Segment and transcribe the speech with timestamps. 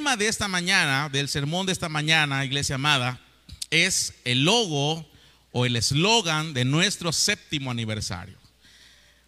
[0.00, 3.20] tema de esta mañana, del sermón de esta mañana, iglesia amada,
[3.68, 5.06] es el logo
[5.52, 8.38] o el eslogan de nuestro séptimo aniversario.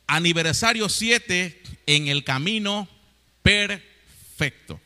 [0.06, 2.88] Aniversario 7 en el camino
[3.42, 4.80] perfecto.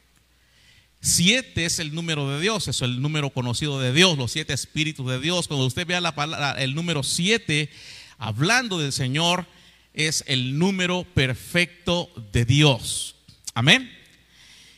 [1.01, 5.09] Siete es el número de Dios, es el número conocido de Dios, los siete espíritus
[5.09, 5.47] de Dios.
[5.47, 7.71] Cuando usted vea la palabra, el número siete,
[8.19, 9.47] hablando del Señor,
[9.95, 13.15] es el número perfecto de Dios.
[13.55, 13.96] Amén.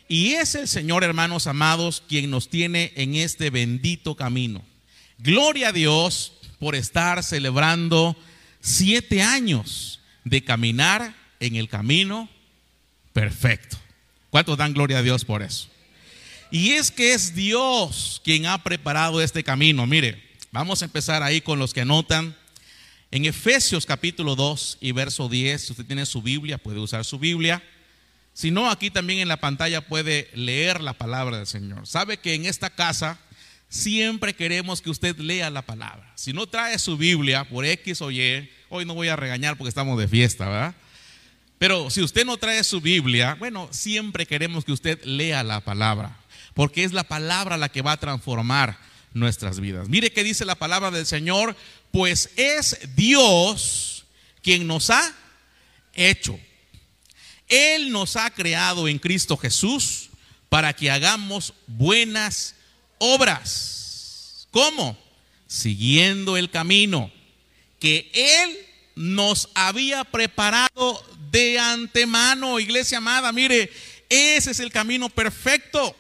[0.08, 4.64] Y es el Señor, hermanos amados, quien nos tiene en este bendito camino.
[5.18, 8.16] Gloria a Dios por estar celebrando
[8.60, 12.28] siete años de caminar en el camino
[13.12, 13.76] perfecto.
[14.30, 15.68] ¿Cuántos dan gloria a Dios por eso?
[16.50, 19.86] Y es que es Dios quien ha preparado este camino.
[19.86, 22.34] Mire, vamos a empezar ahí con los que anotan.
[23.11, 27.18] En Efesios capítulo 2 y verso 10, si usted tiene su Biblia, puede usar su
[27.18, 27.62] Biblia.
[28.39, 31.89] Si no, aquí también en la pantalla puede leer la palabra del Señor.
[31.89, 33.19] Sabe que en esta casa
[33.69, 36.12] siempre queremos que usted lea la palabra.
[36.14, 39.70] Si no trae su Biblia por X o Y, hoy no voy a regañar porque
[39.70, 40.77] estamos de fiesta, ¿verdad?
[41.58, 46.17] Pero si usted no trae su Biblia, bueno, siempre queremos que usted lea la palabra
[46.55, 48.78] porque es la palabra la que va a transformar
[49.14, 49.89] nuestras vidas.
[49.89, 51.56] Mire qué dice la palabra del Señor,
[51.91, 54.05] pues es Dios
[54.42, 55.12] quien nos ha
[55.92, 56.39] hecho.
[57.48, 60.10] Él nos ha creado en Cristo Jesús
[60.48, 62.55] para que hagamos buenas
[62.98, 64.48] obras.
[64.50, 64.98] ¿Cómo?
[65.46, 67.10] Siguiendo el camino
[67.78, 68.58] que Él
[68.96, 73.32] nos había preparado de antemano, iglesia amada.
[73.32, 73.70] Mire,
[74.08, 75.94] ese es el camino perfecto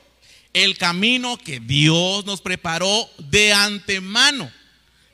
[0.52, 4.50] el camino que Dios nos preparó de antemano,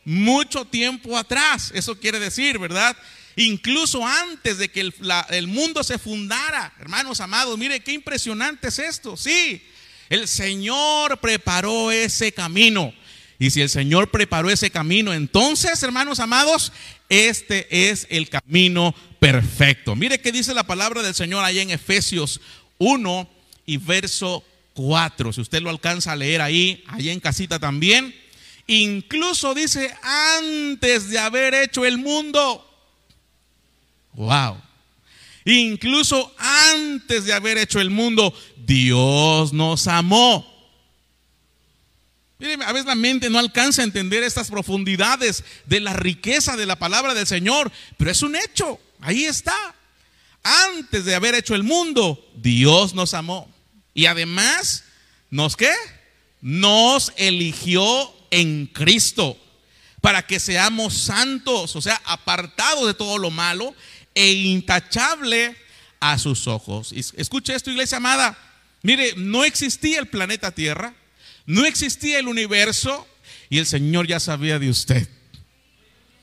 [0.05, 1.71] mucho tiempo atrás.
[1.75, 2.97] Eso quiere decir, ¿verdad?
[3.37, 9.17] Incluso antes de que el, mundo se fundara, hermanos amados, mire qué impresionante es esto.
[9.17, 9.63] Sí,
[10.09, 12.95] el Señor preparó ese camino.
[13.39, 16.73] Y si el Señor preparó ese camino, entonces, hermanos amados,
[17.09, 19.97] este es el camino perfecto.
[19.97, 22.41] Mire qué dice la palabra del Señor allá en Efesios
[22.79, 23.29] 1
[23.67, 24.45] y verso
[24.75, 25.33] 4.
[25.33, 28.15] Si usted lo alcanza a leer ahí, ahí en casita también.
[28.67, 32.71] Incluso dice antes de haber hecho el mundo.
[34.15, 34.61] Wow.
[35.45, 40.51] Incluso antes de haber hecho el mundo, Dios nos amó.
[42.39, 46.67] Mire, a veces la mente no alcanza a entender estas profundidades de la riqueza de
[46.67, 49.75] la palabra del Señor, pero es un hecho, ahí está.
[50.43, 53.49] Antes de haber hecho el mundo, Dios nos amó.
[53.95, 54.85] Y además,
[55.31, 55.73] ¿nos qué?
[56.41, 59.39] Nos eligió en Cristo
[60.01, 63.75] para que seamos santos, o sea, apartados de todo lo malo
[64.15, 65.57] e intachable
[66.01, 66.93] a sus ojos.
[66.93, 68.39] Escuche esto, iglesia amada.
[68.83, 70.95] Mire, no existía el planeta Tierra,
[71.47, 73.07] no existía el universo
[73.49, 75.09] y el Señor ya sabía de usted.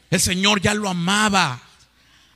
[0.10, 1.62] El Señor ya lo amaba.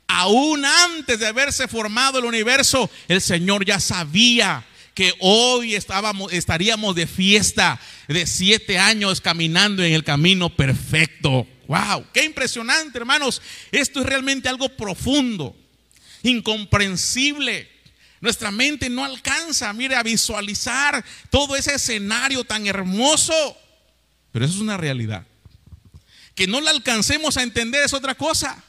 [0.08, 6.96] Aún antes de haberse formado el universo, el Señor ya sabía que hoy estábamos, estaríamos
[6.96, 11.46] de fiesta de siete años caminando en el camino perfecto.
[11.68, 12.06] ¡Wow!
[12.14, 13.42] ¡Qué impresionante, hermanos!
[13.72, 15.56] Esto es realmente algo profundo,
[16.24, 17.70] incomprensible.
[18.22, 23.34] Nuestra mente no alcanza, mire, a visualizar todo ese escenario tan hermoso.
[24.32, 25.26] Pero eso es una realidad.
[26.34, 28.64] Que no la alcancemos a entender es otra cosa.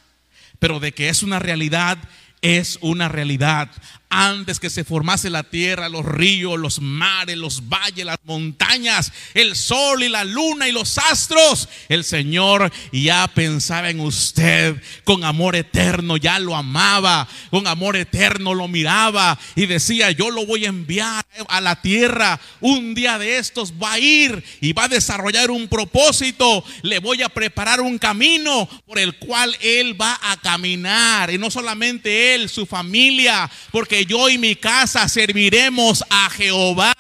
[0.59, 1.99] Pero de que es una realidad,
[2.41, 3.71] es una realidad
[4.09, 9.57] antes que se formase la tierra, los ríos, los mares, los valles, las montañas, el
[9.57, 15.57] sol y la luna y los astros, el Señor ya pensaba en usted con amor
[15.57, 20.69] eterno, ya lo amaba, con amor eterno lo miraba y decía, yo lo voy a
[20.69, 25.51] enviar a la tierra, un día de estos va a ir y va a desarrollar
[25.51, 31.31] un propósito, le voy a preparar un camino por el cual él va a caminar
[31.31, 36.95] y no solamente él, su familia, porque yo y mi casa serviremos a Jehová.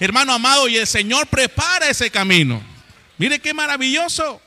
[0.00, 2.62] Hermano amado, y el Señor prepara ese camino.
[3.18, 4.40] Mire qué maravilloso.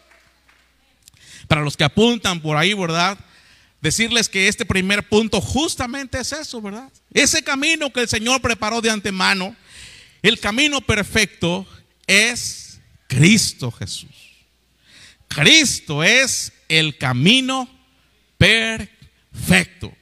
[1.48, 3.18] Para los que apuntan por ahí, ¿verdad?
[3.82, 6.90] Decirles que este primer punto justamente es eso, ¿verdad?
[7.14, 9.56] Ese camino que el Señor preparó de antemano,
[10.22, 11.68] el camino perfecto
[12.08, 14.10] es Cristo Jesús.
[15.28, 17.70] Cristo es el camino
[18.38, 19.94] perfecto.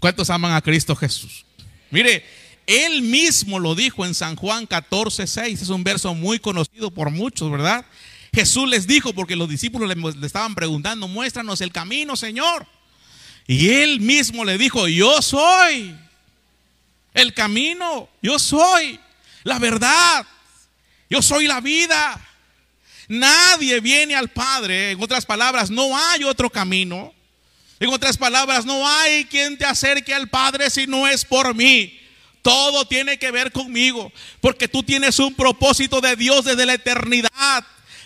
[0.00, 1.44] ¿Cuántos aman a Cristo Jesús?
[1.90, 2.24] Mire,
[2.66, 5.62] él mismo lo dijo en San Juan 14, 6.
[5.62, 7.84] Es un verso muy conocido por muchos, ¿verdad?
[8.32, 12.66] Jesús les dijo, porque los discípulos le, estaban preguntando, muéstranos el camino, Señor.
[13.46, 15.96] Y él mismo le dijo, yo soy
[17.14, 19.00] el camino, yo soy
[19.44, 20.26] la verdad.
[21.10, 22.20] Yo soy la vida.
[23.08, 24.90] Nadie viene al Padre.
[24.90, 27.14] En otras palabras, no hay otro camino.
[27.80, 31.98] En otras palabras, no hay quien te acerque al Padre si no es por mí.
[32.42, 37.64] Todo tiene que ver conmigo, porque tú tienes un propósito de Dios desde la eternidad,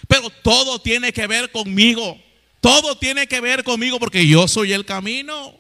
[0.09, 2.21] pero todo tiene que ver conmigo.
[2.61, 5.57] Todo tiene que ver conmigo porque yo soy el camino.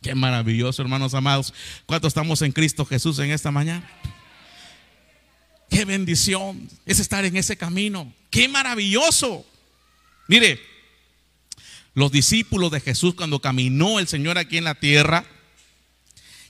[0.00, 1.52] Qué maravilloso, hermanos amados.
[1.84, 3.88] ¿Cuántos estamos en Cristo Jesús en esta mañana?
[5.68, 8.12] Qué bendición es estar en ese camino.
[8.30, 9.44] Qué maravilloso.
[10.28, 10.60] Mire,
[11.96, 15.24] los discípulos de Jesús cuando caminó el Señor aquí en la tierra,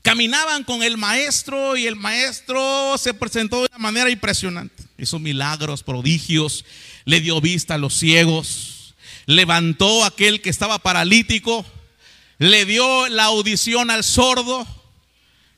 [0.02, 4.82] caminaban con el maestro y el maestro se presentó de una manera impresionante.
[4.98, 6.64] Hizo milagros, prodigios,
[7.04, 8.96] le dio vista a los ciegos,
[9.26, 11.64] levantó a aquel que estaba paralítico,
[12.38, 14.66] le dio la audición al sordo.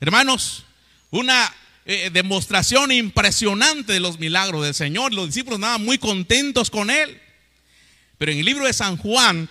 [0.01, 0.65] Hermanos,
[1.09, 1.51] una
[1.85, 5.15] eh, demostración impresionante de los milagros del Señor.
[5.15, 7.19] Los discípulos estaban muy contentos con él.
[8.19, 9.49] Pero en el libro de San Juan,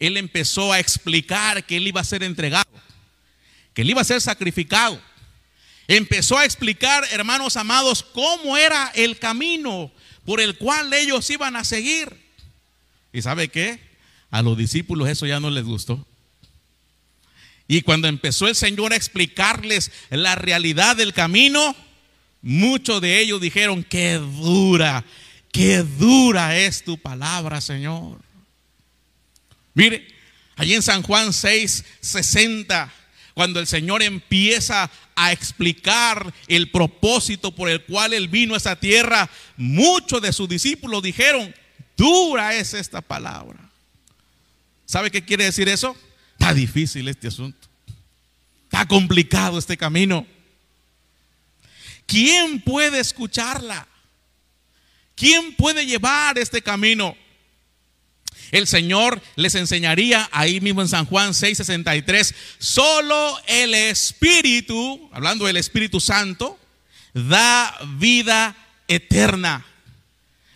[0.00, 2.70] él empezó a explicar que él iba a ser entregado,
[3.74, 5.00] que él iba a ser sacrificado.
[5.86, 9.92] Empezó a explicar, hermanos amados, cómo era el camino
[10.24, 12.16] por el cual ellos iban a seguir.
[13.12, 13.78] ¿Y sabe qué?
[14.30, 16.06] A los discípulos eso ya no les gustó.
[17.68, 21.76] Y cuando empezó el Señor a explicarles la realidad del camino,
[22.40, 25.04] muchos de ellos dijeron, qué dura,
[25.52, 28.29] qué dura es tu palabra, Señor.
[29.80, 30.06] Mire,
[30.56, 32.92] allí en San Juan 6, 60,
[33.32, 38.76] cuando el Señor empieza a explicar el propósito por el cual Él vino a esa
[38.76, 41.54] tierra, muchos de sus discípulos dijeron,
[41.96, 43.58] dura es esta palabra.
[44.84, 45.96] ¿Sabe qué quiere decir eso?
[46.32, 47.66] Está difícil este asunto.
[48.64, 50.26] Está complicado este camino.
[52.04, 53.88] ¿Quién puede escucharla?
[55.14, 57.16] ¿Quién puede llevar este camino?
[58.50, 65.56] El Señor les enseñaría ahí mismo en San Juan 6:63, solo el Espíritu, hablando del
[65.56, 66.58] Espíritu Santo,
[67.14, 68.56] da vida
[68.88, 69.64] eterna.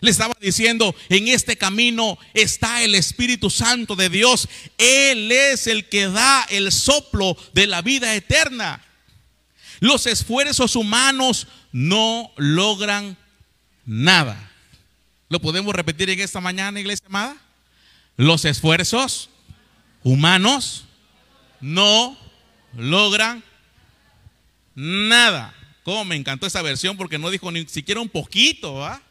[0.01, 4.47] Le estaba diciendo, en este camino está el Espíritu Santo de Dios.
[4.77, 8.83] Él es el que da el soplo de la vida eterna.
[9.79, 13.17] Los esfuerzos humanos no logran
[13.85, 14.51] nada.
[15.29, 17.35] ¿Lo podemos repetir en esta mañana, iglesia amada?
[18.17, 19.29] Los esfuerzos
[20.03, 20.85] humanos
[21.61, 22.17] no
[22.75, 23.43] logran
[24.75, 25.53] nada.
[25.83, 29.01] Cómo me encantó esa versión porque no dijo ni siquiera un poquito, ¿va?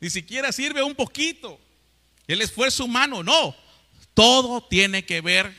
[0.00, 1.60] Ni siquiera sirve un poquito.
[2.26, 3.54] El esfuerzo humano, no.
[4.14, 5.54] Todo tiene que ver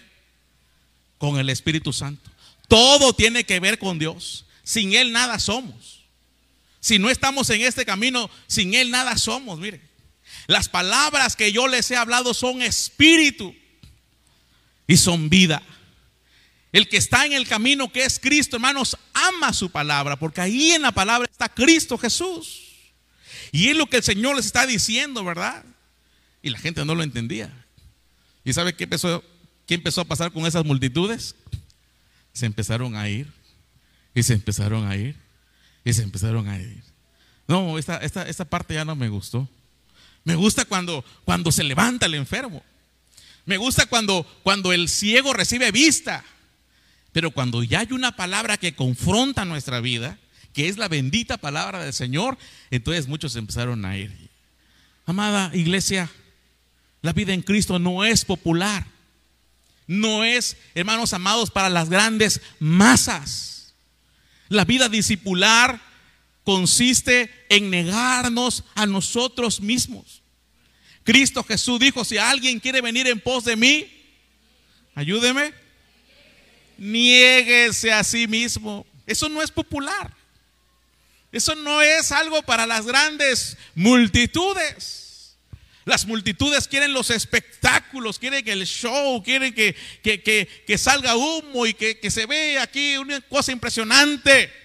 [1.17, 2.29] con el Espíritu Santo.
[2.67, 4.45] Todo tiene que ver con Dios.
[4.63, 6.03] Sin Él nada somos.
[6.79, 9.59] Si no estamos en este camino, sin Él nada somos.
[9.59, 9.81] Mire,
[10.47, 13.55] las palabras que yo les he hablado son espíritu
[14.87, 15.61] y son vida.
[16.71, 20.71] El que está en el camino que es Cristo, hermanos, ama su palabra, porque ahí
[20.71, 22.63] en la palabra está Cristo Jesús.
[23.51, 25.63] Y es lo que el Señor les está diciendo, ¿verdad?
[26.41, 27.49] Y la gente no lo entendía.
[28.43, 29.23] ¿Y sabe qué empezó,
[29.65, 31.35] qué empezó a pasar con esas multitudes?
[32.33, 33.31] Se empezaron a ir.
[34.13, 35.15] Y se empezaron a ir.
[35.85, 36.83] Y se empezaron a ir.
[37.47, 39.47] No, esta, esta, esta parte ya no me gustó.
[40.25, 42.61] Me gusta cuando, cuando se levanta el enfermo.
[43.45, 46.25] Me gusta cuando, cuando el ciego recibe vista.
[47.13, 50.17] Pero cuando ya hay una palabra que confronta nuestra vida,
[50.51, 52.37] que es la bendita palabra del Señor,
[52.71, 54.13] entonces muchos empezaron a ir.
[55.05, 56.09] Amada iglesia,
[57.03, 58.87] la vida en Cristo no es popular.
[59.85, 63.75] No es, hermanos amados, para las grandes masas.
[64.49, 65.79] La vida discipular
[66.45, 70.21] consiste en negarnos a nosotros mismos.
[71.03, 73.91] Cristo Jesús dijo, si alguien quiere venir en pos de mí,
[74.93, 75.53] ayúdeme,
[76.77, 78.85] niéguese a sí mismo.
[79.05, 80.15] Eso no es popular.
[81.31, 85.35] Eso no es algo para las grandes multitudes.
[85.83, 91.99] Las multitudes quieren los espectáculos, quieren el show, quieren que, que, salga humo y que,
[91.99, 94.64] que se vea aquí una cosa impresionante.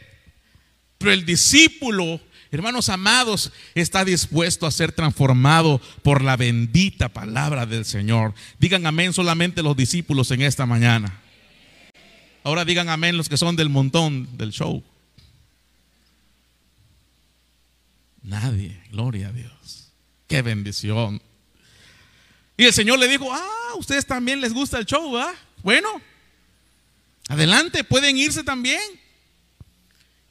[1.00, 7.86] Pero el discípulo, hermanos amados, está dispuesto a ser transformado por la bendita palabra del
[7.86, 8.34] Señor.
[8.58, 11.18] Digan amén solamente los discípulos en esta mañana.
[12.44, 14.84] Ahora digan amén los que son del montón del show.
[18.22, 19.92] Nadie, gloria a Dios.
[20.28, 21.22] Qué bendición.
[22.58, 25.34] Y el Señor le dijo, ah, ustedes también les gusta el show, ¿ah?
[25.62, 25.88] Bueno,
[27.28, 28.82] adelante, pueden irse también.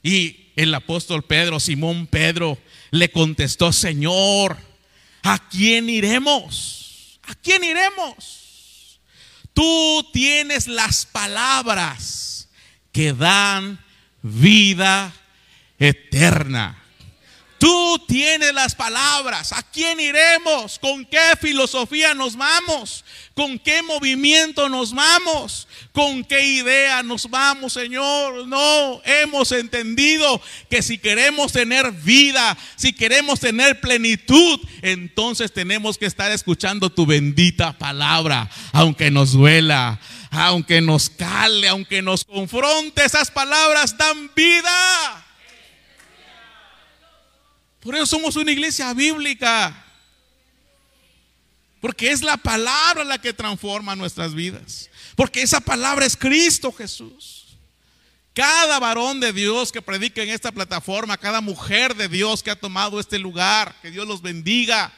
[0.04, 2.58] Y el apóstol Pedro, Simón Pedro,
[2.92, 4.58] le contestó, Señor,
[5.24, 7.20] ¿a quién iremos?
[7.24, 9.00] ¿A quién iremos?
[9.54, 12.50] Tú tienes las palabras
[12.92, 13.80] que dan
[14.22, 15.14] vida
[15.78, 16.79] eterna.
[17.60, 19.52] Tú tienes las palabras.
[19.52, 20.80] ¿A quién iremos?
[20.80, 23.04] ¿Con qué filosofía nos vamos?
[23.34, 25.68] ¿Con qué movimiento nos vamos?
[25.92, 28.48] ¿Con qué idea nos vamos, Señor?
[28.48, 36.06] No, hemos entendido que si queremos tener vida, si queremos tener plenitud, entonces tenemos que
[36.06, 40.00] estar escuchando tu bendita palabra, aunque nos duela,
[40.32, 45.26] aunque nos cale, aunque nos confronte, esas palabras dan vida.
[47.80, 49.86] Por eso somos una iglesia bíblica.
[51.80, 54.90] Porque es la palabra la que transforma nuestras vidas.
[55.16, 57.58] Porque esa palabra es Cristo Jesús.
[58.34, 62.60] Cada varón de Dios que predica en esta plataforma, cada mujer de Dios que ha
[62.60, 64.94] tomado este lugar, que Dios los bendiga,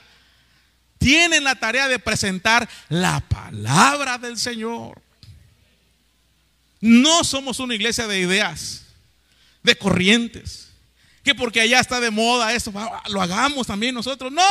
[0.98, 5.02] tienen la tarea de presentar la palabra del Señor.
[6.80, 8.86] No somos una iglesia de ideas,
[9.64, 10.71] de corrientes
[11.24, 12.74] que porque allá está de moda eso,
[13.10, 14.32] lo hagamos también nosotros.
[14.32, 14.44] No,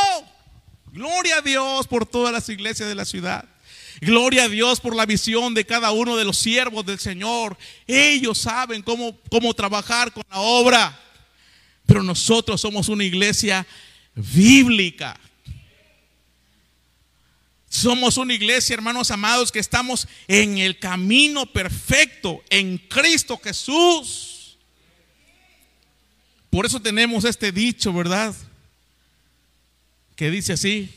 [0.91, 3.45] gloria a Dios por todas las iglesias de la ciudad.
[3.99, 7.57] Gloria a Dios por la visión de cada uno de los siervos del Señor.
[7.85, 10.99] Ellos saben cómo, cómo trabajar con la obra.
[11.85, 13.67] Pero nosotros somos una iglesia
[14.15, 15.19] bíblica.
[17.69, 24.40] Somos una iglesia, hermanos amados, que estamos en el camino perfecto, en Cristo Jesús.
[26.51, 28.35] Por eso tenemos este dicho, ¿verdad?
[30.15, 30.93] Que dice así,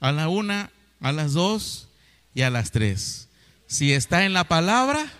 [0.00, 1.88] a la una, a las dos
[2.34, 3.28] y a las tres.
[3.66, 5.12] Si está en la palabra,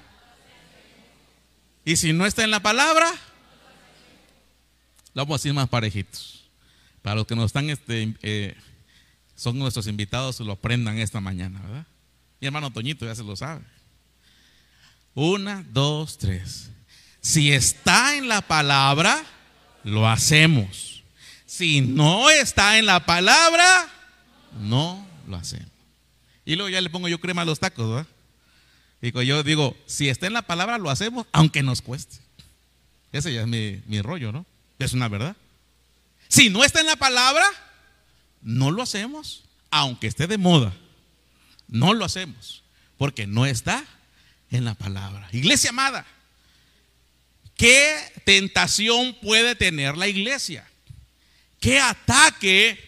[1.84, 3.10] y si no está en la palabra,
[5.12, 6.48] lo vamos a decir más parejitos.
[7.02, 8.56] Para los que nos están, este, eh,
[9.36, 11.86] son nuestros invitados, lo aprendan esta mañana, ¿verdad?
[12.40, 13.64] Mi hermano Toñito ya se lo sabe.
[15.14, 16.70] Una, dos, tres.
[17.20, 19.24] Si está en la palabra,
[19.84, 21.02] lo hacemos.
[21.46, 23.88] Si no está en la palabra,
[24.60, 25.68] no lo hacemos.
[26.44, 28.06] Y luego ya le pongo yo crema a los tacos, ¿verdad?
[29.00, 32.16] Y yo digo, si está en la palabra, lo hacemos, aunque nos cueste.
[33.12, 34.44] Ese ya es mi, mi rollo, ¿no?
[34.78, 35.36] Es una verdad.
[36.28, 37.46] Si no está en la palabra,
[38.42, 40.72] no lo hacemos, aunque esté de moda.
[41.68, 42.62] No lo hacemos,
[42.96, 43.84] porque no está
[44.50, 45.28] en la palabra.
[45.32, 46.06] Iglesia amada,
[47.58, 50.64] ¿Qué tentación puede tener la iglesia?
[51.58, 52.78] ¿Qué ataque,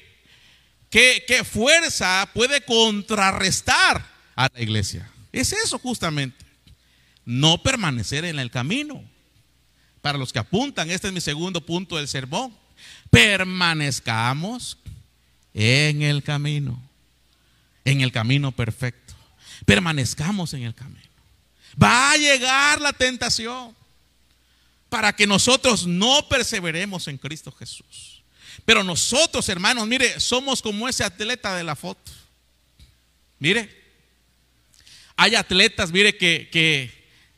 [0.88, 5.10] qué, fuerza puede contrarrestar a la iglesia?
[5.32, 6.46] Es eso justamente.
[7.24, 9.02] No permanecer en el camino.
[10.02, 12.56] Para los que apuntan, este es mi segundo punto del sermón.
[13.10, 14.78] Permanezcamos
[15.52, 16.80] en el camino.
[17.84, 19.14] En el camino perfecto.
[19.66, 21.00] Permanezcamos en el camino.
[21.82, 23.79] Va a llegar la tentación
[24.90, 28.22] para que nosotros no perseveremos en Cristo Jesús.
[28.66, 32.12] Pero nosotros, hermanos, mire, somos como ese atleta de la foto.
[33.38, 33.70] Mire,
[35.16, 36.50] hay atletas, mire, que,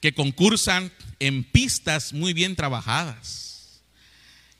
[0.00, 0.90] que, concursan
[1.20, 3.82] en pistas muy bien trabajadas,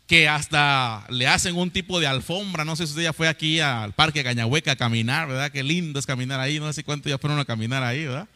[0.07, 2.65] que hasta le hacen un tipo de alfombra.
[2.65, 5.51] No sé si usted ya fue aquí al Parque Cañahueca a caminar, ¿verdad?
[5.51, 6.61] Qué lindo es caminar ahí.
[6.61, 8.29] No sé cuánto ya fueron a caminar ahí, ¿verdad?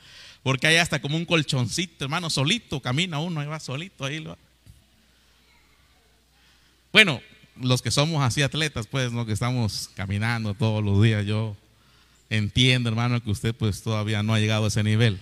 [0.42, 4.20] Porque hay hasta como un colchoncito, hermano, solito camina uno, ahí va solito ahí.
[4.20, 4.38] ¿verdad?
[6.96, 7.20] Bueno,
[7.60, 9.26] los que somos así atletas, pues, ¿no?
[9.26, 11.54] Que estamos caminando todos los días, yo
[12.30, 15.20] entiendo, hermano, que usted pues todavía no ha llegado a ese nivel.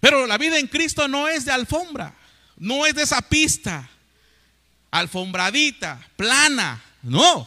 [0.00, 2.14] Pero la vida en Cristo no es de alfombra,
[2.56, 3.90] no es de esa pista,
[4.90, 7.46] alfombradita, plana, no.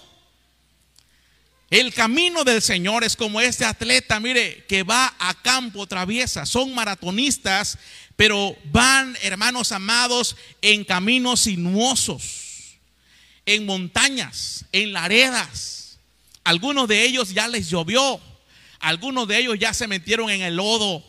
[1.70, 6.46] El camino del Señor es como este atleta, mire, que va a campo traviesa.
[6.46, 7.78] Son maratonistas
[8.20, 12.76] pero van, hermanos amados, en caminos sinuosos,
[13.46, 16.00] en montañas, en laredas.
[16.44, 18.20] Algunos de ellos ya les llovió,
[18.80, 21.02] algunos de ellos ya se metieron en el lodo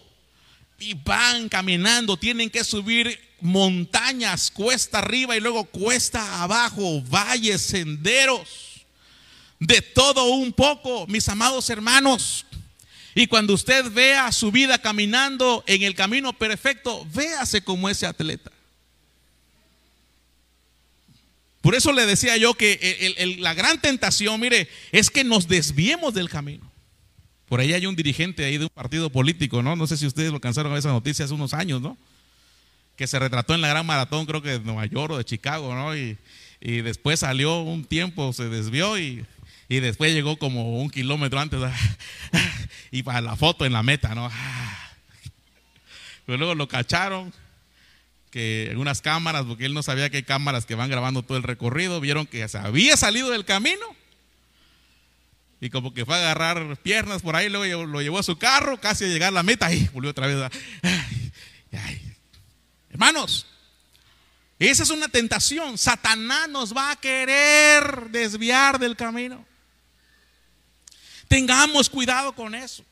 [0.78, 8.69] y van caminando, tienen que subir montañas, cuesta arriba y luego cuesta abajo, valles, senderos,
[9.60, 12.46] de todo un poco, mis amados hermanos.
[13.14, 18.50] Y cuando usted vea su vida caminando en el camino perfecto, véase como ese atleta.
[21.60, 26.30] Por eso le decía yo que la gran tentación, mire, es que nos desviemos del
[26.30, 26.70] camino.
[27.48, 29.76] Por ahí hay un dirigente ahí de un partido político, ¿no?
[29.76, 31.98] No sé si ustedes lo alcanzaron a esa noticia hace unos años, ¿no?
[33.00, 35.74] que se retrató en la gran maratón, creo que de Nueva York o de Chicago,
[35.74, 35.96] ¿no?
[35.96, 36.18] Y
[36.60, 39.24] después salió un tiempo, se desvió y,
[39.70, 41.60] y después llegó como un kilómetro antes
[42.90, 44.28] y para la foto en la meta, ¿no?
[46.26, 47.32] Pero luego lo cacharon
[48.32, 51.44] que en unas cámaras, porque él no sabía hay cámaras que van grabando todo el
[51.44, 53.86] recorrido, vieron que se había salido del camino
[55.60, 58.80] y como que fue a agarrar piernas por ahí, luego lo llevó a su carro,
[58.80, 60.50] casi a llegar a la meta y volvió otra vez.
[62.90, 63.46] Hermanos,
[64.58, 65.78] esa es una tentación.
[65.78, 69.48] Satanás nos va a querer desviar del camino.
[71.30, 72.84] Tengamos cuidado con eso,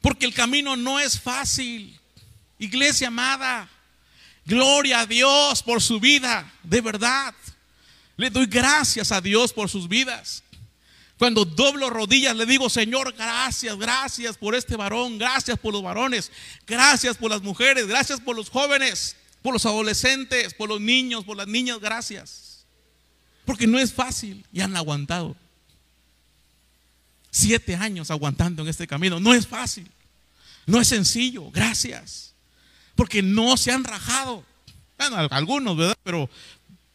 [0.00, 2.00] porque el camino no es fácil.
[2.58, 3.68] Iglesia amada,
[4.46, 7.34] gloria a Dios por su vida, de verdad.
[8.16, 10.42] Le doy gracias a Dios por sus vidas.
[11.18, 16.32] Cuando doblo rodillas le digo, Señor, gracias, gracias por este varón, gracias por los varones,
[16.66, 19.14] gracias por las mujeres, gracias por los jóvenes
[19.44, 22.64] por los adolescentes, por los niños, por las niñas, gracias.
[23.44, 25.36] Porque no es fácil y han aguantado.
[27.36, 29.18] Siete años aguantando en este camino.
[29.18, 29.90] No es fácil.
[30.66, 31.50] No es sencillo.
[31.50, 32.32] Gracias.
[32.94, 34.44] Porque no se han rajado.
[34.96, 35.98] Bueno, algunos, ¿verdad?
[36.04, 36.30] Pero,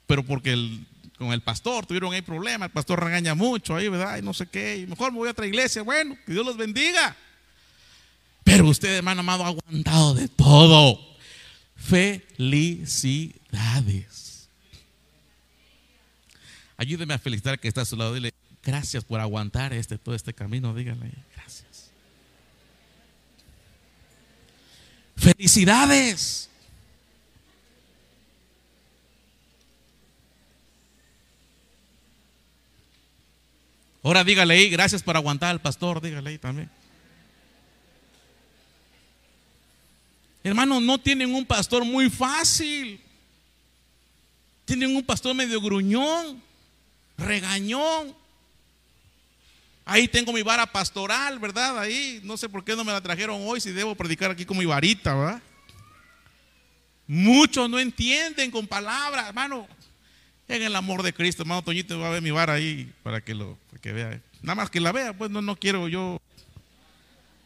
[0.07, 0.79] pero porque
[1.17, 2.67] con el pastor tuvieron ahí problemas.
[2.67, 4.17] El pastor regaña mucho ahí, ¿verdad?
[4.17, 4.77] Y no sé qué.
[4.77, 5.81] Y mejor me voy a otra iglesia.
[5.81, 7.17] Bueno, que Dios los bendiga.
[8.45, 11.17] Pero usted, hermano amado, ha aguantado de todo.
[11.75, 13.19] Felicidades.
[16.77, 18.13] Ayúdeme a felicitar que está a su lado.
[18.13, 20.73] Dile, gracias por aguantar este, todo este camino.
[20.73, 21.91] Dígale, gracias.
[25.15, 26.49] Felicidades.
[34.01, 36.69] Ahora dígale ahí, gracias por aguantar al pastor, dígale ahí también.
[40.41, 42.99] Hermanos, no tienen un pastor muy fácil.
[44.63, 46.41] Tienen un pastor medio gruñón,
[47.17, 48.15] regañón.
[49.89, 51.79] Ahí tengo mi vara pastoral, ¿verdad?
[51.79, 54.55] Ahí, no sé por qué no me la trajeron hoy, si debo predicar aquí con
[54.55, 55.41] mi varita, ¿verdad?
[57.07, 59.67] Muchos no entienden con palabras, hermano.
[60.47, 63.33] En el amor de Cristo, hermano Toñito va a ver mi vara ahí para que
[63.33, 64.21] lo que vea.
[64.43, 66.21] Nada más que la vea, pues no, no quiero yo.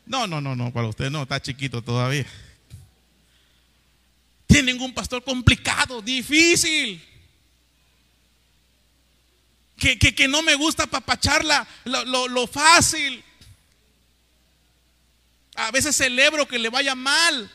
[0.05, 2.25] No, no, no, no, para usted no, está chiquito todavía.
[4.47, 7.01] Tienen un pastor complicado, difícil.
[9.83, 13.21] Que, que, no me gusta papacharla lo, lo fácil.
[15.55, 17.51] A veces celebro que le vaya mal.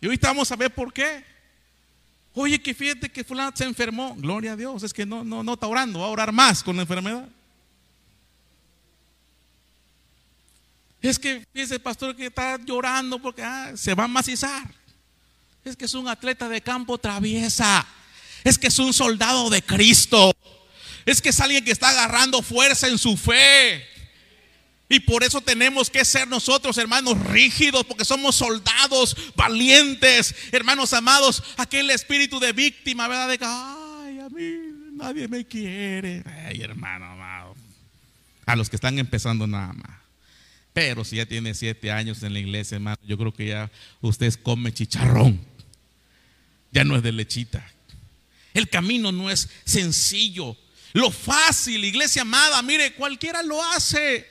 [0.00, 1.24] Y ahorita vamos a ver por qué.
[2.34, 4.14] Oye, que fíjate que fulano se enfermó.
[4.14, 4.84] Gloria a Dios.
[4.84, 7.28] Es que no, no, no está orando, va a orar más con la enfermedad.
[11.02, 14.72] Es que ese pastor que está llorando porque ah, se va a macizar.
[15.64, 17.84] Es que es un atleta de campo traviesa.
[18.48, 20.34] Es que es un soldado de Cristo.
[21.04, 23.84] Es que es alguien que está agarrando fuerza en su fe.
[24.88, 31.42] Y por eso tenemos que ser nosotros, hermanos, rígidos, porque somos soldados valientes, hermanos amados.
[31.58, 33.28] Aquel espíritu de víctima, ¿verdad?
[33.28, 36.24] De que, ay, a mí nadie me quiere.
[36.46, 37.54] Ay, hermano amado.
[38.46, 39.98] A los que están empezando nada más.
[40.72, 44.32] Pero si ya tiene siete años en la iglesia, hermano, yo creo que ya usted
[44.42, 45.38] come chicharrón.
[46.72, 47.70] Ya no es de lechita.
[48.58, 50.56] El camino no es sencillo.
[50.92, 54.26] Lo fácil, iglesia amada, mire, cualquiera lo hace.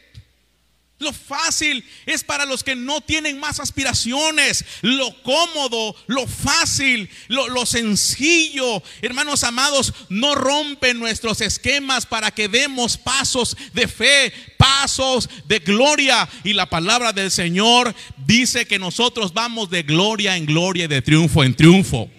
[1.00, 4.66] Lo fácil es para los que no tienen más aspiraciones.
[4.82, 8.84] Lo cómodo, lo fácil, lo, sencillo.
[9.02, 16.28] Hermanos amados, no rompen nuestros esquemas para que demos pasos de fe, pasos de gloria.
[16.44, 21.02] Y la palabra del Señor dice que nosotros vamos de gloria en gloria y de
[21.02, 22.10] triunfo en triunfo.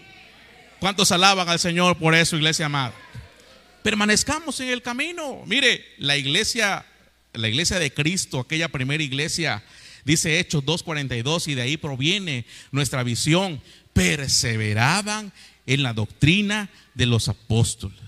[0.81, 2.95] ¿Cuántos alaban al Señor por eso, iglesia amada?
[3.83, 5.43] Permanezcamos en el camino.
[5.47, 6.85] Mire, la iglesia
[7.39, 9.63] la iglesia de Cristo, aquella primera iglesia,
[10.05, 13.61] dice Hechos 2.42 y de ahí proviene nuestra visión,
[13.93, 15.33] perseveraban
[15.67, 17.99] en la doctrina de los apóstoles.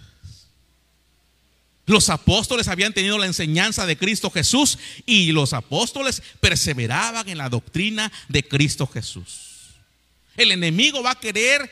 [1.87, 7.49] Los apóstoles habían tenido la enseñanza de Cristo Jesús y los apóstoles perseveraban en la
[7.49, 9.50] doctrina de Cristo Jesús.
[10.41, 11.71] El enemigo va a querer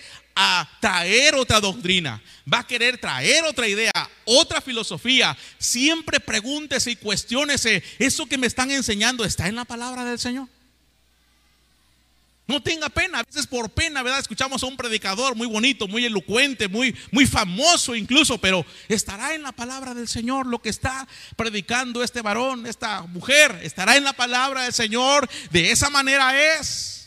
[0.78, 3.92] traer otra doctrina, va a querer traer otra idea,
[4.26, 5.36] otra filosofía.
[5.56, 10.48] Siempre pregúntese y cuestiónese, ¿eso que me están enseñando está en la palabra del Señor?
[12.46, 14.20] No tenga pena, a veces por pena, ¿verdad?
[14.20, 19.42] Escuchamos a un predicador muy bonito, muy elocuente, muy, muy famoso incluso, pero estará en
[19.42, 24.14] la palabra del Señor lo que está predicando este varón, esta mujer, estará en la
[24.14, 26.97] palabra del Señor, de esa manera es.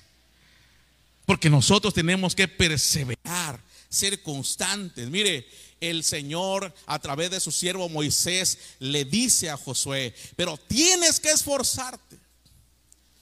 [1.31, 5.09] Porque nosotros tenemos que perseverar, ser constantes.
[5.09, 5.47] Mire,
[5.79, 11.29] el Señor a través de su siervo Moisés le dice a Josué, pero tienes que
[11.29, 12.17] esforzarte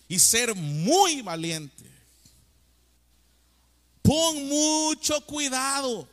[0.07, 1.83] y ser muy valiente.
[4.01, 6.09] Pon mucho cuidado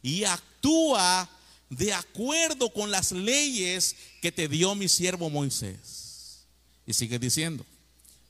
[0.00, 1.28] y actúa
[1.68, 6.46] de acuerdo con las leyes que te dio mi siervo Moisés.
[6.86, 7.66] Y sigue diciendo,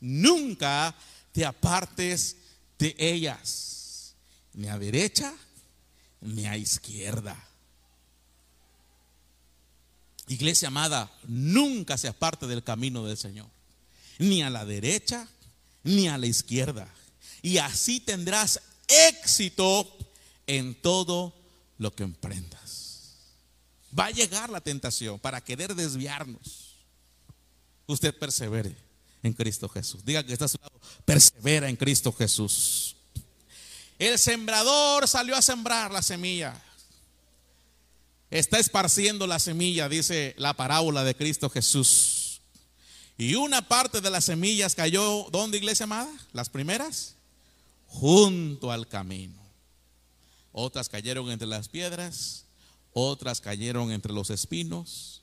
[0.00, 0.92] nunca
[1.30, 2.34] te apartes
[2.78, 4.14] de ellas,
[4.54, 5.34] ni a derecha
[6.20, 7.36] ni a izquierda.
[10.28, 13.48] Iglesia amada, nunca se aparte del camino del Señor,
[14.18, 15.26] ni a la derecha
[15.84, 16.92] ni a la izquierda.
[17.40, 19.88] Y así tendrás éxito
[20.46, 21.34] en todo
[21.78, 23.14] lo que emprendas.
[23.98, 26.74] Va a llegar la tentación para querer desviarnos.
[27.86, 28.76] Usted persevere
[29.22, 30.04] en Cristo Jesús.
[30.04, 32.96] Diga que está a su lado, persevera en Cristo Jesús.
[33.98, 36.60] El sembrador salió a sembrar la semilla.
[38.30, 42.40] Está esparciendo la semilla, dice la parábola de Cristo Jesús.
[43.16, 46.12] Y una parte de las semillas cayó, ¿dónde iglesia amada?
[46.32, 47.16] Las primeras,
[47.86, 49.34] junto al camino.
[50.52, 52.44] Otras cayeron entre las piedras,
[52.92, 55.22] otras cayeron entre los espinos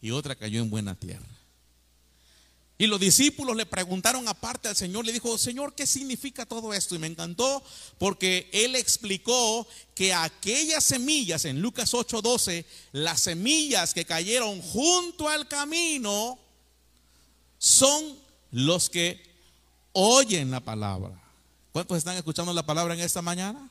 [0.00, 1.35] y otra cayó en buena tierra.
[2.78, 6.94] Y los discípulos le preguntaron aparte al Señor, le dijo, Señor, ¿qué significa todo esto?
[6.94, 7.62] Y me encantó
[7.98, 15.48] porque él explicó que aquellas semillas, en Lucas 8:12, las semillas que cayeron junto al
[15.48, 16.38] camino,
[17.58, 18.18] son
[18.50, 19.22] los que
[19.92, 21.18] oyen la palabra.
[21.72, 23.70] ¿Cuántos están escuchando la palabra en esta mañana?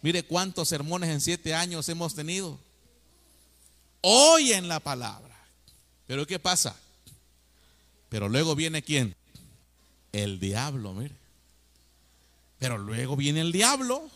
[0.00, 2.56] Mire cuántos sermones en siete años hemos tenido.
[4.00, 5.36] Oyen la palabra.
[6.06, 6.76] Pero ¿qué pasa?
[8.08, 9.16] Pero luego viene quién?
[10.12, 11.16] El diablo, mire.
[12.58, 14.08] Pero luego viene el diablo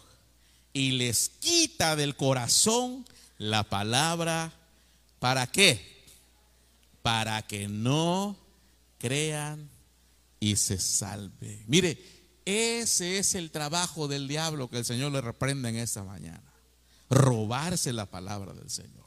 [0.72, 3.04] y les quita del corazón
[3.38, 4.52] la palabra.
[5.18, 6.04] ¿Para qué?
[7.02, 8.36] Para que no
[8.98, 9.68] crean
[10.38, 11.62] y se salven.
[11.66, 11.98] Mire,
[12.44, 16.42] ese es el trabajo del diablo que el Señor le reprende en esta mañana.
[17.10, 19.04] Robarse la palabra del Señor.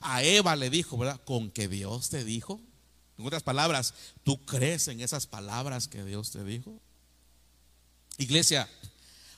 [0.00, 1.20] A Eva le dijo, ¿verdad?
[1.24, 2.60] Con que Dios te dijo.
[3.16, 6.80] En otras palabras, ¿tú crees en esas palabras que Dios te dijo?
[8.18, 8.68] Iglesia,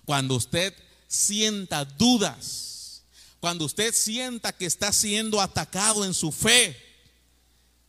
[0.04, 0.74] cuando usted
[1.08, 3.02] sienta dudas,
[3.40, 6.76] cuando usted sienta que está siendo atacado en su fe,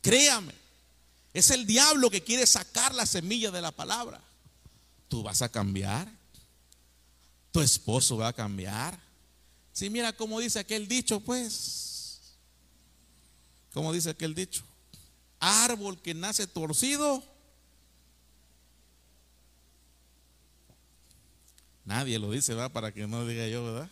[0.01, 0.53] créame,
[1.33, 4.21] es el diablo que quiere sacar la semilla de la palabra.
[5.07, 6.11] Tú vas a cambiar,
[7.51, 8.99] tu esposo va a cambiar.
[9.71, 12.35] Si mira cómo dice aquel dicho, pues,
[13.73, 14.66] ¿cómo dice aquel dicho?
[15.39, 17.23] Árbol que nace torcido,
[21.85, 22.71] nadie lo dice, ¿verdad?
[22.71, 23.89] Para que no diga yo, ¿verdad?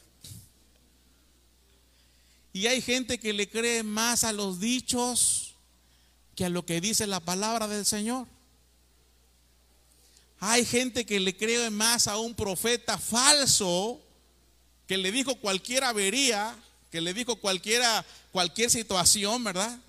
[2.53, 5.55] Y hay gente que le cree más a los dichos
[6.35, 8.27] que a lo que dice la palabra del Señor.
[10.39, 14.01] Hay gente que le cree más a un profeta falso
[14.87, 16.55] que le dijo cualquier avería,
[16.91, 19.79] que le dijo cualquiera, cualquier situación, ¿verdad?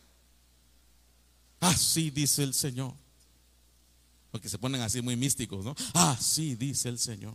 [1.61, 2.95] Así dice el Señor.
[4.31, 5.75] Porque se ponen así muy místicos, ¿no?
[5.95, 7.35] Así dice el Señor.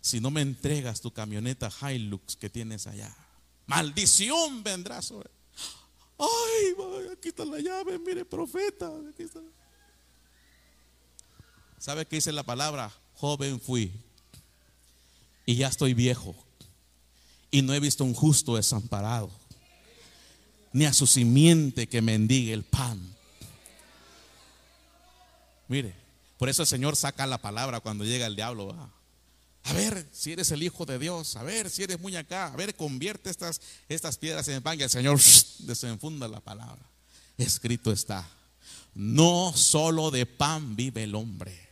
[0.00, 3.14] Si no me entregas tu camioneta Hilux que tienes allá,
[3.66, 5.30] maldición vendrá sobre.
[6.18, 8.92] Ay, aquí está la llave, mire, profeta.
[11.78, 12.92] ¿Sabe qué dice la palabra?
[13.14, 13.92] Joven fui
[15.46, 16.34] y ya estoy viejo
[17.50, 19.30] y no he visto un justo desamparado
[20.74, 23.00] ni a su simiente que mendigue el pan.
[25.68, 25.94] Mire,
[26.36, 28.76] por eso el Señor saca la palabra cuando llega el diablo.
[29.62, 32.24] A ver si eres el Hijo de Dios, a ver si eres muy a
[32.56, 34.78] ver, convierte estas, estas piedras en pan.
[34.78, 35.20] Y el Señor
[35.60, 36.84] desenfunda la palabra.
[37.38, 38.28] Escrito está,
[38.94, 41.68] no solo de pan vive el hombre,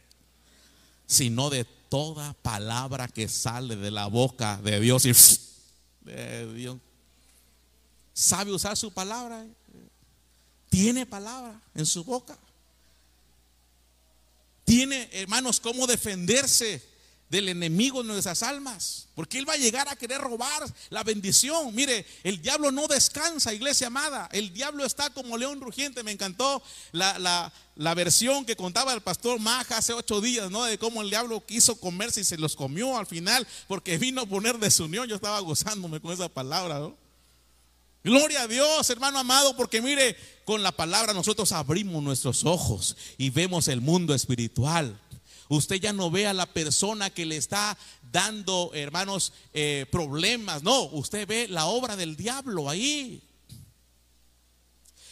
[1.06, 5.12] sino de toda palabra que sale de la boca de Dios y
[6.04, 6.78] de Dios
[8.12, 9.44] sabe usar su palabra,
[10.68, 12.36] tiene palabra en su boca.
[14.64, 16.82] Tiene, hermanos, cómo defenderse
[17.32, 19.08] del enemigo de nuestras almas.
[19.14, 21.74] Porque Él va a llegar a querer robar la bendición.
[21.74, 24.28] Mire, el diablo no descansa, iglesia amada.
[24.32, 26.02] El diablo está como león rugiente.
[26.02, 27.50] Me encantó la,
[27.96, 30.64] versión que contaba el pastor Maja hace ocho días, ¿no?
[30.64, 34.26] De cómo el diablo quiso comerse y se los comió al final porque vino a
[34.26, 35.08] poner desunión.
[35.08, 37.01] Yo estaba gozándome con esa palabra, ¿no?
[38.04, 43.30] Gloria a Dios, hermano amado, porque mire, con la palabra nosotros abrimos nuestros ojos y
[43.30, 44.98] vemos el mundo espiritual.
[45.48, 47.76] Usted ya no ve a la persona que le está
[48.10, 50.62] dando, hermanos, eh, problemas.
[50.62, 53.22] No, usted ve la obra del diablo ahí.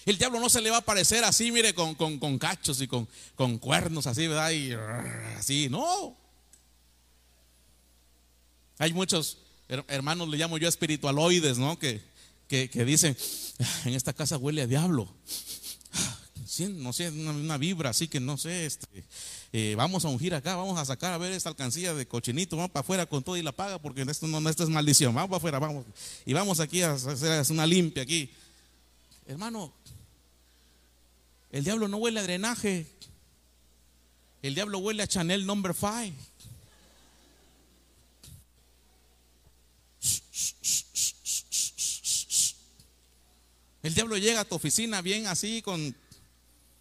[0.05, 3.07] El diablo no se le va a aparecer así, mire, con, con, cachos y con,
[3.37, 4.51] con, cuernos así, ¿verdad?
[4.51, 4.73] Y
[5.37, 6.17] así, no.
[8.79, 11.79] Hay muchos hermanos, le llamo yo espiritualoides, ¿no?
[11.79, 12.10] Que,
[12.51, 13.17] que, dicen,
[13.61, 15.09] ah, en esta casa huele a diablo.
[15.93, 16.19] Ah,
[16.69, 19.05] no sé, una, vibra así que no sé, este,
[19.53, 22.73] eh, vamos a ungir acá, vamos a sacar a ver esta alcancía de cochinito, vamos
[22.73, 25.37] para afuera con todo y la paga porque esto no, esto es maldición, vamos para
[25.37, 25.87] afuera, vamos.
[26.27, 28.31] Y vamos aquí a hacer una limpia aquí.
[29.27, 29.73] Hermano,
[31.53, 32.87] el diablo no huele a drenaje.
[34.43, 36.17] El diablo huele a Chanel number 5.
[43.83, 45.95] El diablo llega a tu oficina bien así, con,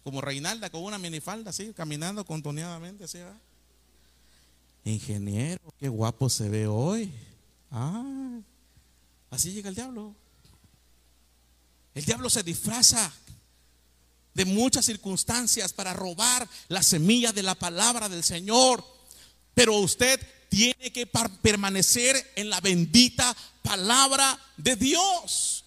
[0.04, 3.18] como Reinalda, con una minifalda, así, caminando contoneadamente, así,
[4.84, 7.12] Ingeniero, qué guapo se ve hoy.
[7.70, 8.40] Ah,
[9.30, 10.14] así llega el diablo.
[11.94, 13.12] El diablo se disfraza
[14.32, 18.84] de muchas circunstancias para robar la semilla de la palabra del Señor.
[19.54, 25.64] Pero usted tiene que permanecer en la bendita palabra de Dios.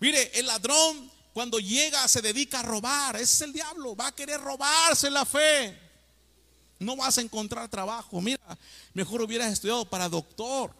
[0.00, 3.16] Mire, el ladrón cuando llega se dedica a robar.
[3.16, 3.94] Ese es el diablo.
[3.96, 5.78] Va a querer robarse la fe.
[6.78, 8.20] No vas a encontrar trabajo.
[8.20, 8.58] Mira,
[8.94, 10.74] mejor hubieras estudiado para doctor.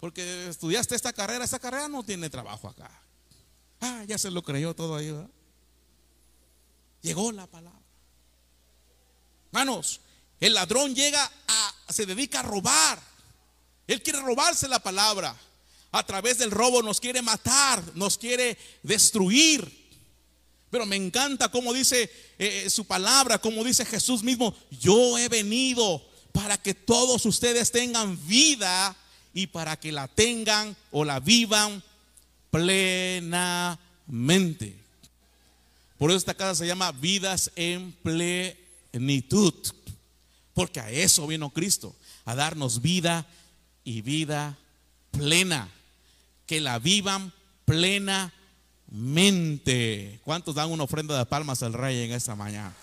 [0.00, 1.44] Porque estudiaste esta carrera.
[1.44, 2.90] Esta carrera no tiene trabajo acá.
[3.80, 5.12] Ah, ya se lo creyó todo ahí.
[7.00, 7.80] Llegó la palabra.
[9.46, 10.00] Hermanos,
[10.40, 12.98] el ladrón llega a, se dedica a robar.
[13.86, 15.36] Él quiere robarse la palabra.
[15.92, 19.80] A través del robo nos quiere matar, nos quiere destruir.
[20.70, 26.02] Pero me encanta cómo dice eh, su palabra, como dice Jesús mismo, yo he venido
[26.32, 28.96] para que todos ustedes tengan vida
[29.34, 31.82] y para que la tengan o la vivan
[32.50, 33.78] plenamente.
[35.98, 39.54] Por eso esta casa se llama vidas en plenitud.
[40.54, 43.26] Porque a eso vino Cristo, a darnos vida
[43.84, 44.58] y vida
[45.10, 45.68] plena.
[46.46, 47.32] Que la vivan
[47.64, 48.30] plenamente.
[50.24, 52.74] ¿Cuántos dan una ofrenda de palmas al rey en esta mañana?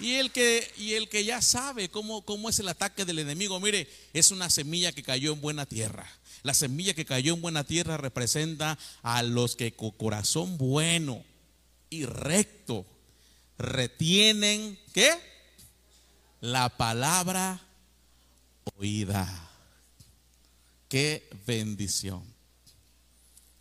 [0.00, 3.58] Y el que, y el que ya sabe cómo, cómo es el ataque del enemigo,
[3.60, 6.06] mire, es una semilla que cayó en buena tierra.
[6.42, 11.24] La semilla que cayó en buena tierra representa a los que con corazón bueno
[11.88, 12.84] y recto
[13.56, 15.10] retienen, ¿qué?
[16.40, 17.63] La palabra
[18.76, 19.26] oída.
[20.88, 22.22] Qué bendición.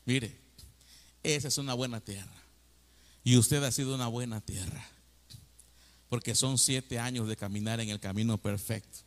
[0.06, 0.38] Mire,
[1.24, 2.34] esa es una buena tierra.
[3.24, 4.86] Y usted ha sido una buena tierra.
[6.10, 9.00] Porque son siete años de caminar en el camino perfecto.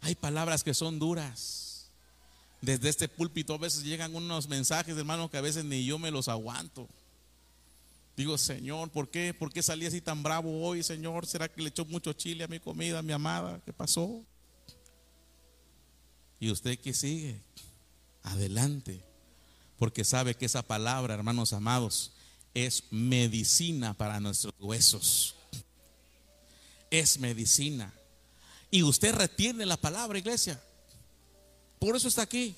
[0.00, 1.68] Hay palabras que son duras
[2.60, 6.10] desde este púlpito a veces llegan unos mensajes, hermano, que a veces ni yo me
[6.10, 6.88] los aguanto.
[8.16, 9.32] Digo, Señor, ¿por qué?
[9.32, 11.26] ¿Por qué salí así tan bravo hoy, Señor?
[11.26, 13.60] ¿Será que le echó mucho chile a mi comida, mi amada?
[13.64, 14.24] ¿Qué pasó?
[16.40, 17.40] Y usted que sigue,
[18.22, 19.02] adelante,
[19.78, 22.12] porque sabe que esa palabra, hermanos amados,
[22.54, 25.34] es medicina para nuestros huesos.
[26.90, 27.92] Es medicina.
[28.70, 30.60] Y usted retiene la palabra, iglesia.
[31.78, 32.54] Por eso está aquí.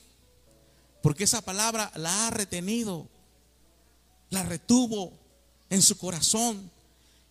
[1.03, 3.09] Porque esa palabra la ha retenido,
[4.29, 5.12] la retuvo
[5.71, 6.71] en su corazón.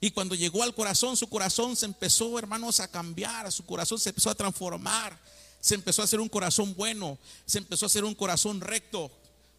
[0.02, 4.10] Y cuando llegó al corazón, su corazón se empezó, hermanos, a cambiar, su corazón se
[4.10, 5.18] empezó a transformar,
[5.60, 9.12] se empezó a hacer un corazón bueno, se empezó a hacer un corazón recto,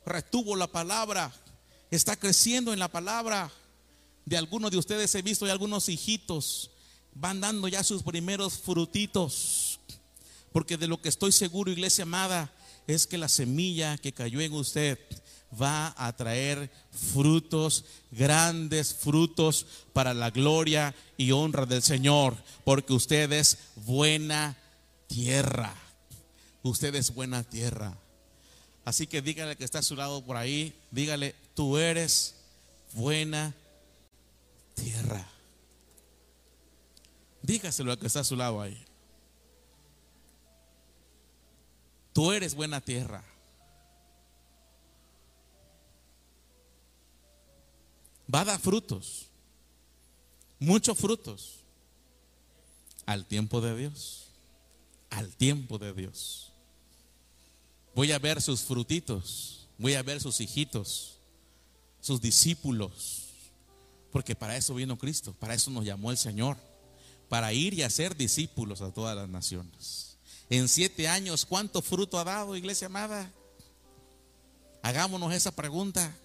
[0.06, 1.32] retuvo la palabra,
[1.90, 3.50] está creciendo en la palabra.
[4.24, 6.70] De algunos de ustedes he visto y algunos hijitos
[7.14, 9.70] van dando ya sus primeros frutitos
[10.52, 12.52] porque de lo que estoy seguro, iglesia amada,
[12.86, 14.98] es que la semilla que cayó en usted
[15.60, 16.70] va a traer
[17.12, 24.56] frutos, grandes frutos para la gloria y honra del Señor, porque usted es buena
[25.06, 25.74] tierra.
[26.62, 27.96] Usted es buena tierra.
[28.84, 32.34] Así que dígale que está a su lado por ahí, dígale, tú eres
[32.92, 33.54] buena
[34.74, 35.26] tierra.
[37.42, 38.84] Dígaselo al que está a su lado ahí.
[42.12, 43.24] Tú eres buena tierra.
[48.32, 49.26] Va a dar frutos,
[50.60, 51.60] muchos frutos,
[53.04, 54.28] al tiempo de Dios,
[55.10, 56.49] al tiempo de Dios.
[58.00, 61.18] Voy a ver sus frutitos, voy a ver sus hijitos,
[62.00, 63.26] sus discípulos.
[64.10, 66.56] Porque para eso vino Cristo, para eso nos llamó el Señor,
[67.28, 70.16] para ir y hacer discípulos a todas las naciones.
[70.48, 73.30] En siete años, ¿cuánto fruto ha dado, iglesia amada?
[74.80, 76.16] Hagámonos esa pregunta.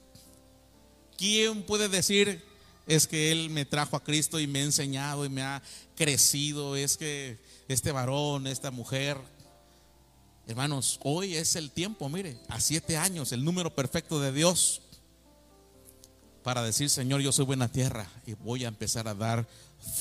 [1.18, 2.42] ¿Quién puede decir
[2.88, 5.62] es que Él me trajo a Cristo y me ha enseñado y me ha
[5.98, 6.78] crecido?
[6.78, 9.18] Es que este varón, esta mujer,
[10.48, 14.82] hermanos, hoy es el tiempo, mire, a siete años, el número perfecto de Dios
[16.44, 19.48] para decir, Señor, yo soy buena tierra y voy a empezar a dar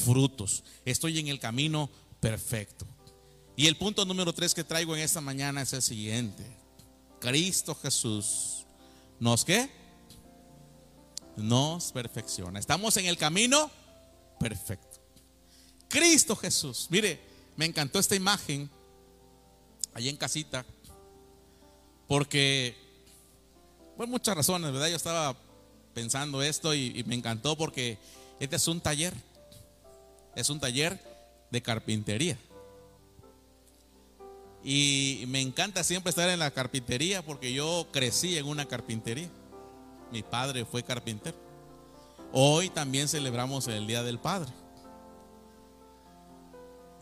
[0.04, 0.62] frutos.
[0.84, 1.88] Estoy en el camino
[2.20, 2.86] perfecto.
[3.56, 6.44] Y el punto número tres que traigo en esta mañana es el siguiente.
[7.18, 8.66] Cristo Jesús
[9.18, 9.70] nos qué?
[11.36, 12.58] Nos perfecciona.
[12.58, 13.70] Estamos en el camino
[14.38, 15.00] perfecto.
[15.88, 16.88] Cristo Jesús.
[16.90, 17.20] Mire,
[17.56, 18.70] me encantó esta imagen
[19.94, 20.64] allí en casita
[22.08, 22.74] porque
[23.96, 24.88] por muchas razones, ¿verdad?
[24.88, 25.36] Yo estaba
[25.94, 27.98] pensando esto y, y me encantó porque
[28.40, 29.14] este es un taller.
[30.34, 30.98] Es un taller
[31.50, 32.36] de carpintería.
[34.64, 39.28] Y me encanta siempre estar en la carpintería porque yo crecí en una carpintería.
[40.10, 41.36] Mi padre fue carpintero.
[42.32, 44.50] Hoy también celebramos el Día del Padre.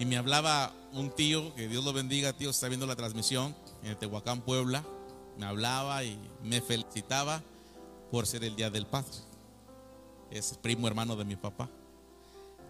[0.03, 3.97] Y me hablaba un tío, que Dios lo bendiga, tío, está viendo la transmisión en
[3.97, 4.85] Tehuacán, Puebla.
[5.39, 7.41] Me hablaba y me felicitaba
[8.11, 9.13] por ser el Día del Padre.
[10.29, 11.71] Es primo hermano de mi papá.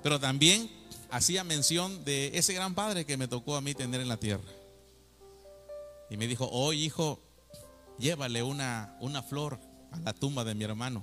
[0.03, 0.71] Pero también
[1.09, 4.53] hacía mención de ese gran padre que me tocó a mí tener en la tierra.
[6.11, 7.19] Y me dijo, hoy hijo,
[7.99, 9.59] llévale una, una flor
[9.91, 11.03] a la tumba de mi hermano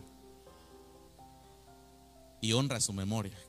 [2.39, 3.48] y honra su memoria.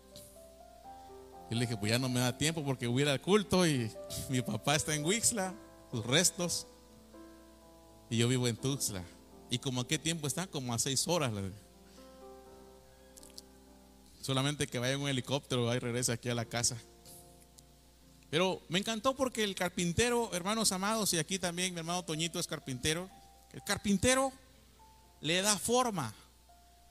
[1.50, 3.90] Y le dije, pues ya no me da tiempo porque voy al culto y
[4.28, 5.52] mi papá está en Wixla,
[5.90, 6.68] sus restos,
[8.08, 9.02] y yo vivo en Tuxtla.
[9.50, 10.46] ¿Y como a qué tiempo está?
[10.46, 11.32] Como a seis horas.
[14.20, 16.76] Solamente que vaya en un helicóptero y regrese aquí a la casa.
[18.30, 22.46] Pero me encantó porque el carpintero, hermanos amados, y aquí también mi hermano Toñito es
[22.46, 23.10] carpintero,
[23.52, 24.32] el carpintero
[25.20, 26.14] le da forma,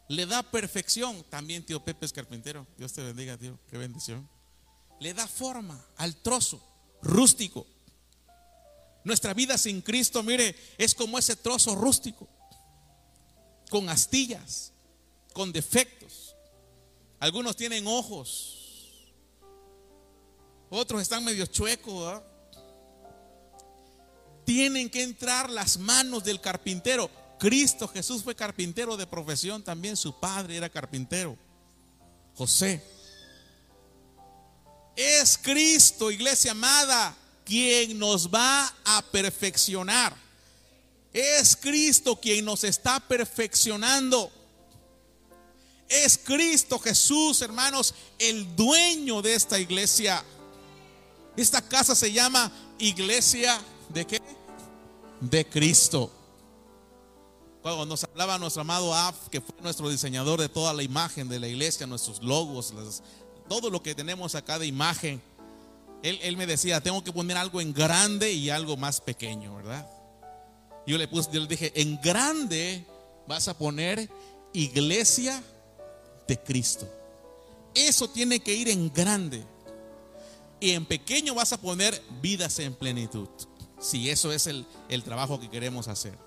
[0.09, 1.23] le da perfección.
[1.29, 2.67] También tío Pepe es carpintero.
[2.77, 3.57] Dios te bendiga, tío.
[3.69, 4.27] Qué bendición.
[4.99, 6.61] Le da forma al trozo
[7.01, 7.65] rústico.
[9.03, 12.27] Nuestra vida sin Cristo, mire, es como ese trozo rústico,
[13.69, 14.73] con astillas,
[15.33, 16.35] con defectos.
[17.19, 18.59] Algunos tienen ojos,
[20.69, 22.21] otros están medio chuecos.
[24.45, 27.09] Tienen que entrar las manos del carpintero.
[27.39, 31.37] Cristo Jesús fue carpintero de profesión también, su padre era carpintero.
[32.35, 32.98] José.
[35.01, 40.13] Es Cristo, iglesia amada, quien nos va a perfeccionar.
[41.13, 44.29] Es Cristo quien nos está perfeccionando.
[45.87, 50.21] Es Cristo Jesús, hermanos, el dueño de esta iglesia.
[51.37, 53.57] Esta casa se llama Iglesia
[53.87, 54.21] de qué?
[55.21, 56.11] De Cristo.
[57.61, 61.39] Cuando nos hablaba nuestro amado Af, que fue nuestro diseñador de toda la imagen de
[61.39, 62.73] la iglesia, nuestros logos,
[63.49, 65.21] todo lo que tenemos acá de imagen,
[66.01, 69.85] él, me decía, tengo que poner algo en grande y algo más pequeño, ¿verdad?
[70.87, 72.85] Yo le, puse, yo le dije, en grande
[73.27, 74.09] vas a poner
[74.53, 75.43] iglesia
[76.27, 76.87] de Cristo.
[77.75, 79.43] Eso tiene que ir en grande.
[80.61, 83.27] Y en pequeño vas a poner vidas en plenitud.
[83.79, 86.17] Si eso es el, el trabajo que queremos hacer.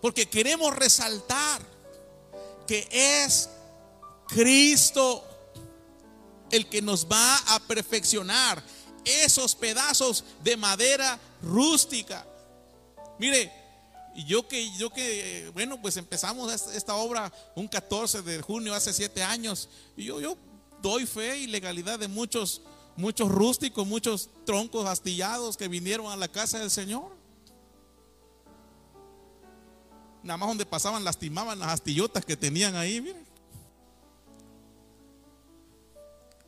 [0.00, 1.62] Porque queremos resaltar
[2.66, 3.48] que es
[4.28, 5.24] Cristo
[6.54, 8.62] el que nos va a perfeccionar
[9.04, 12.26] esos pedazos de madera rústica.
[13.18, 13.52] Mire,
[14.26, 19.22] yo que, yo que, bueno, pues empezamos esta obra un 14 de junio hace siete
[19.22, 19.68] años.
[19.96, 20.36] Y yo, yo
[20.80, 22.62] doy fe y legalidad de muchos
[22.96, 27.16] muchos rústicos, muchos troncos astillados que vinieron a la casa del Señor.
[30.22, 33.23] Nada más donde pasaban lastimaban las astillotas que tenían ahí, miren.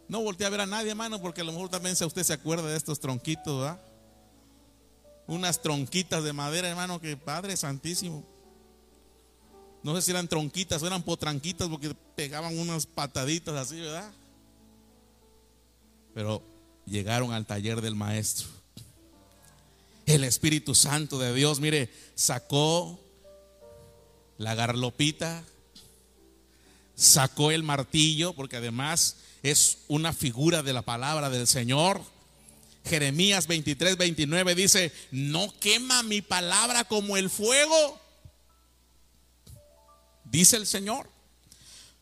[0.08, 2.68] No volteé a ver a nadie, hermano, porque a lo mejor también usted se acuerda
[2.68, 3.80] de estos tronquitos, ¿verdad?
[5.26, 8.24] Unas tronquitas de madera, hermano, que Padre Santísimo.
[9.82, 14.12] No sé si eran tronquitas o eran potranquitas porque pegaban unas pataditas así, ¿verdad?
[16.16, 16.42] pero
[16.86, 18.46] llegaron al taller del maestro.
[20.06, 22.98] El Espíritu Santo de Dios, mire, sacó
[24.38, 25.44] la garlopita,
[26.94, 29.16] sacó el martillo, porque además
[29.50, 32.02] es una figura de la palabra del Señor.
[32.84, 38.00] Jeremías 23, 29 dice, no quema mi palabra como el fuego.
[40.24, 41.08] dice el Señor.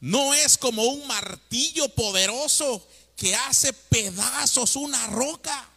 [0.00, 2.86] No es como un martillo poderoso
[3.16, 5.68] que hace pedazos una roca.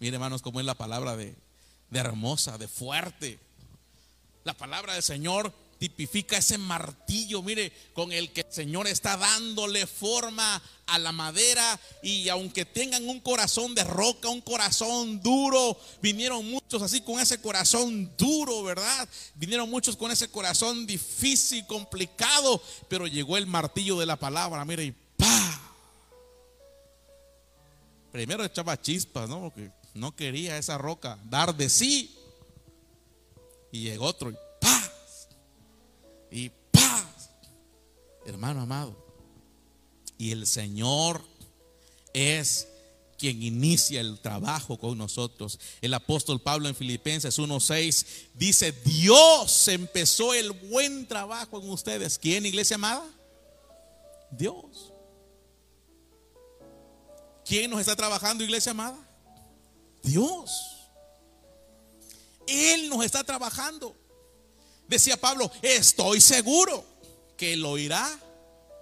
[0.00, 1.34] Mire, hermanos, cómo es la palabra de,
[1.90, 3.38] de hermosa, de fuerte.
[4.44, 9.86] La palabra del Señor tipifica ese martillo, mire, con el que el Señor está dándole
[9.86, 16.48] forma a la madera y aunque tengan un corazón de roca, un corazón duro, vinieron
[16.50, 19.08] muchos así con ese corazón duro, ¿verdad?
[19.34, 24.84] Vinieron muchos con ese corazón difícil, complicado, pero llegó el martillo de la palabra, mire,
[24.84, 25.60] y ¡pa!
[28.10, 29.40] Primero echaba chispas, ¿no?
[29.42, 32.14] Porque no quería esa roca dar de sí.
[33.70, 34.36] Y llegó otro y
[36.30, 37.30] y paz.
[38.26, 38.96] Hermano amado.
[40.16, 41.22] Y el Señor
[42.12, 42.68] es
[43.18, 45.58] quien inicia el trabajo con nosotros.
[45.80, 52.18] El apóstol Pablo en Filipenses 1:6 dice, Dios empezó el buen trabajo en ustedes.
[52.18, 53.04] ¿Quién, iglesia amada?
[54.30, 54.92] Dios.
[57.44, 58.98] ¿Quién nos está trabajando, iglesia amada?
[60.02, 60.50] Dios.
[62.46, 63.96] Él nos está trabajando.
[64.88, 66.84] Decía Pablo, estoy seguro
[67.36, 68.08] que lo irá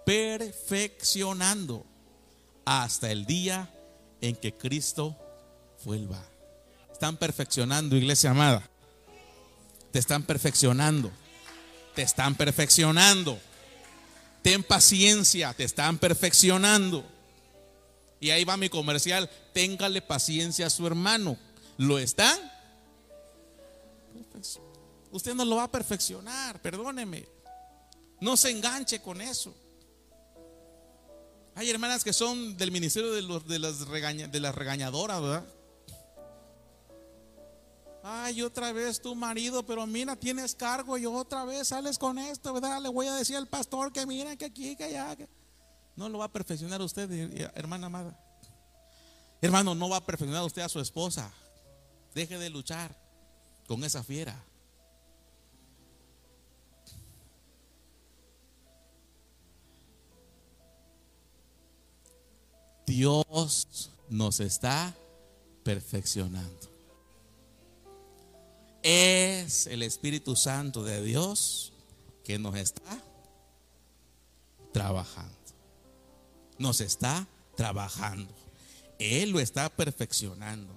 [0.06, 1.84] perfeccionando
[2.64, 3.72] hasta el día
[4.20, 5.16] en que Cristo
[5.84, 6.24] vuelva.
[6.92, 8.68] Están perfeccionando, iglesia amada.
[9.90, 11.10] Te están perfeccionando.
[11.94, 13.38] Te están perfeccionando.
[14.42, 17.04] Ten paciencia, te están perfeccionando.
[18.20, 19.28] Y ahí va mi comercial.
[19.52, 21.36] Téngale paciencia a su hermano.
[21.78, 22.38] ¿Lo están?
[25.10, 27.26] Usted no lo va a perfeccionar, perdóneme.
[28.20, 29.54] No se enganche con eso.
[31.54, 35.44] Hay hermanas que son del ministerio de, las, las regañadoras, ¿verdad?
[38.08, 42.52] Ay, otra vez tu marido, pero mira, tienes cargo y otra vez sales con esto,
[42.52, 42.80] ¿verdad?
[42.80, 45.16] Le voy a decir al pastor que mira, que aquí, que allá.
[45.96, 47.10] No lo va a perfeccionar usted,
[47.56, 48.16] hermana amada.
[49.40, 51.32] Hermano, no va a perfeccionar usted a su esposa.
[52.14, 52.96] Deje de luchar
[53.66, 54.40] con esa fiera.
[62.86, 64.94] Dios nos está
[65.64, 66.70] perfeccionando.
[68.82, 71.72] Es el Espíritu Santo de Dios
[72.22, 73.02] que nos está
[74.72, 75.34] trabajando.
[76.58, 77.26] Nos está
[77.56, 78.32] trabajando.
[78.98, 80.72] Él lo está perfeccionando.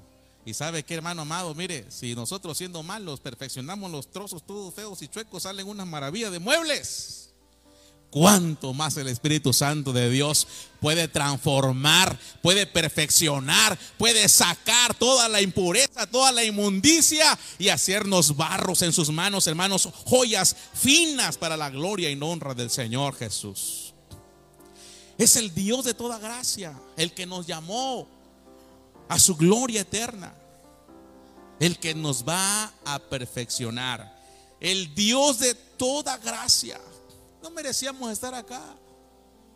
[0.45, 5.01] Y sabe que, hermano amado, mire, si nosotros siendo malos perfeccionamos los trozos todos feos
[5.03, 7.28] y chuecos, salen unas maravillas de muebles
[8.11, 10.47] cuánto más el Espíritu Santo de Dios
[10.79, 18.81] puede transformar, puede perfeccionar, puede sacar toda la impureza, toda la inmundicia y hacernos barros
[18.81, 23.93] en sus manos, hermanos, joyas finas para la gloria y honra del Señor Jesús.
[25.17, 28.07] Es el Dios de toda gracia, el que nos llamó
[29.09, 30.33] a su gloria eterna,
[31.59, 34.17] el que nos va a perfeccionar,
[34.61, 36.79] el Dios de toda gracia
[37.41, 38.61] no merecíamos estar acá.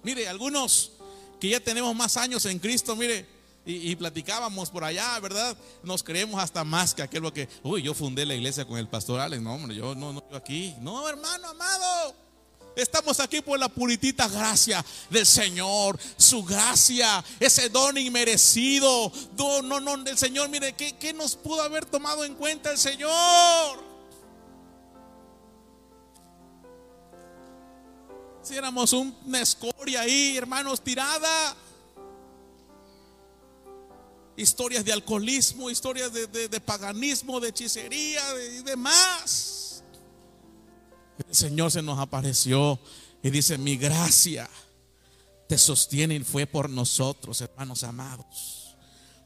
[0.04, 0.92] Mire, algunos
[1.40, 3.28] que ya tenemos más años en Cristo, mire,
[3.66, 5.56] y, platicábamos por allá, ¿verdad?
[5.84, 9.22] Nos creemos hasta más que aquel que, uy, yo fundé la iglesia con el pastor
[9.22, 9.42] Alex.
[9.42, 10.76] No, hombre, yo no, no, aquí.
[10.82, 12.16] No, hermano amado.
[12.76, 19.12] Estamos aquí por la puritita gracia del Señor, su gracia, ese don inmerecido.
[19.38, 22.78] No, no, no, del Señor, mire, ¿qué, ¿qué nos pudo haber tomado en cuenta el
[22.78, 23.83] Señor?
[28.44, 31.56] Si éramos una escoria ahí, hermanos, tirada.
[34.36, 38.22] Historias de alcoholismo, historias de, paganismo, de hechicería
[38.52, 39.84] y demás.
[41.28, 42.80] El Señor se nos apareció
[43.22, 44.50] y dice, mi gracia
[45.48, 48.62] te sostiene y fue por nosotros, hermanos amados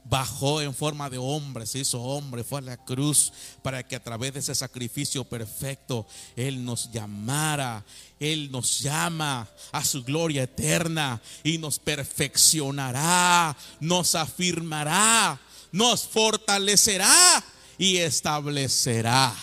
[0.10, 3.32] bajó en forma de hombre, se hizo hombre, fue a la cruz
[3.62, 7.84] para que a través de ese sacrificio perfecto Él nos llamara,
[8.20, 15.40] Él nos llama a su gloria eterna y nos perfeccionará, nos afirmará,
[15.72, 17.44] nos fortalecerá
[17.78, 19.36] y establecerá.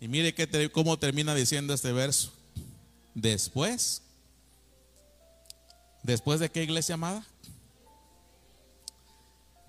[0.00, 2.32] Y mire que, cómo termina diciendo este verso.
[3.14, 4.02] Después,
[6.02, 7.24] después de qué iglesia amada?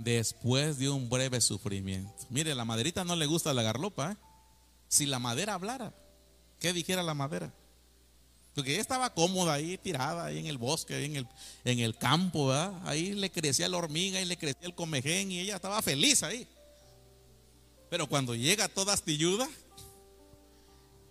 [0.04, 2.14] Después de un breve sufrimiento.
[2.30, 4.12] Mire, la maderita no le gusta la garlopa.
[4.12, 4.18] ¿eh?
[4.88, 5.94] Si la madera hablara,
[6.60, 7.54] ¿qué dijera la madera?
[8.54, 11.28] Porque ella estaba cómoda ahí, tirada ahí en el bosque, ahí en el,
[11.66, 15.56] en el campo, ahí le crecía la hormiga y le crecía el comején y ella
[15.56, 16.48] estaba feliz ahí.
[17.90, 19.48] Pero cuando llega toda astilluda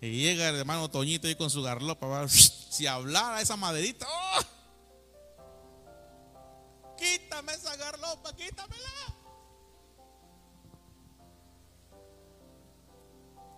[0.01, 2.27] Y llega el hermano Toñito ahí con su garlopa.
[2.73, 4.52] Si hablara esa maderita, ¡oh!
[8.35, 9.15] Quítamela.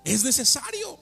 [0.03, 0.99] Es necesario.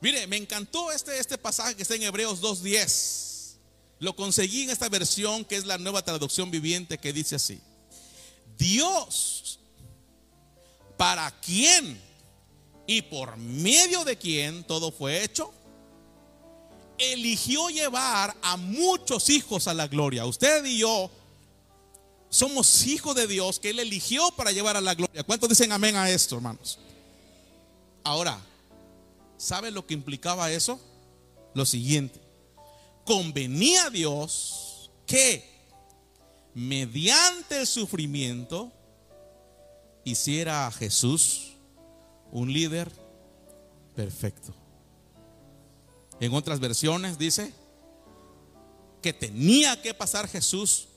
[0.00, 3.56] Mire, me encantó este, este pasaje que está en Hebreos 2.10.
[3.98, 7.60] Lo conseguí en esta versión que es la nueva traducción viviente que dice así.
[8.58, 9.58] Dios,
[10.96, 12.00] ¿para quién
[12.86, 15.52] y por medio de quién todo fue hecho?
[16.98, 20.24] Eligió llevar a muchos hijos a la gloria.
[20.24, 21.10] Usted y yo
[22.36, 25.22] somos hijos de Dios que Él eligió para llevar a la gloria.
[25.22, 26.78] ¿Cuántos dicen amén a esto, hermanos?
[28.04, 28.38] Ahora,
[29.38, 30.78] ¿sabe lo que implicaba eso?
[31.54, 32.20] Lo siguiente.
[33.06, 35.48] Convenía a Dios que
[36.52, 38.70] mediante el sufrimiento
[40.04, 41.52] hiciera a Jesús
[42.32, 42.92] un líder
[43.94, 44.54] perfecto.
[46.20, 47.50] En otras versiones dice
[49.00, 50.88] que tenía que pasar Jesús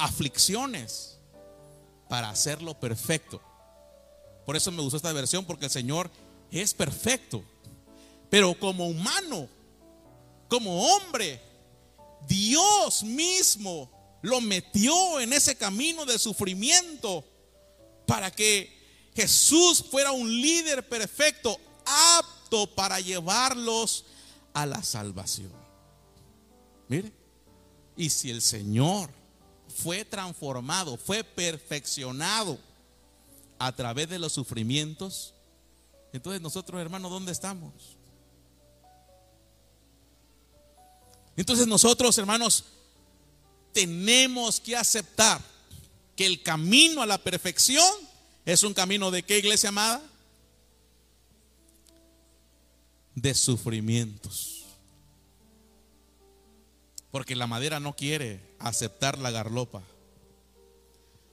[0.00, 1.18] aflicciones
[2.08, 3.40] para hacerlo perfecto.
[4.44, 6.10] Por eso me gustó esta versión, porque el Señor
[6.50, 7.44] es perfecto.
[8.28, 9.48] Pero como humano,
[10.48, 11.40] como hombre,
[12.26, 17.24] Dios mismo lo metió en ese camino de sufrimiento
[18.06, 24.04] para que Jesús fuera un líder perfecto, apto para llevarlos
[24.52, 25.52] a la salvación.
[26.88, 27.12] Mire,
[27.96, 29.19] y si el Señor
[29.82, 32.58] fue transformado, fue perfeccionado
[33.58, 35.34] a través de los sufrimientos,
[36.12, 37.72] entonces nosotros, hermanos, ¿dónde estamos?
[41.36, 42.64] Entonces nosotros, hermanos,
[43.72, 45.40] tenemos que aceptar
[46.16, 47.86] que el camino a la perfección
[48.44, 50.02] es un camino de qué iglesia amada?
[53.14, 54.59] De sufrimientos.
[57.10, 59.82] Porque la madera no quiere aceptar la garlopa.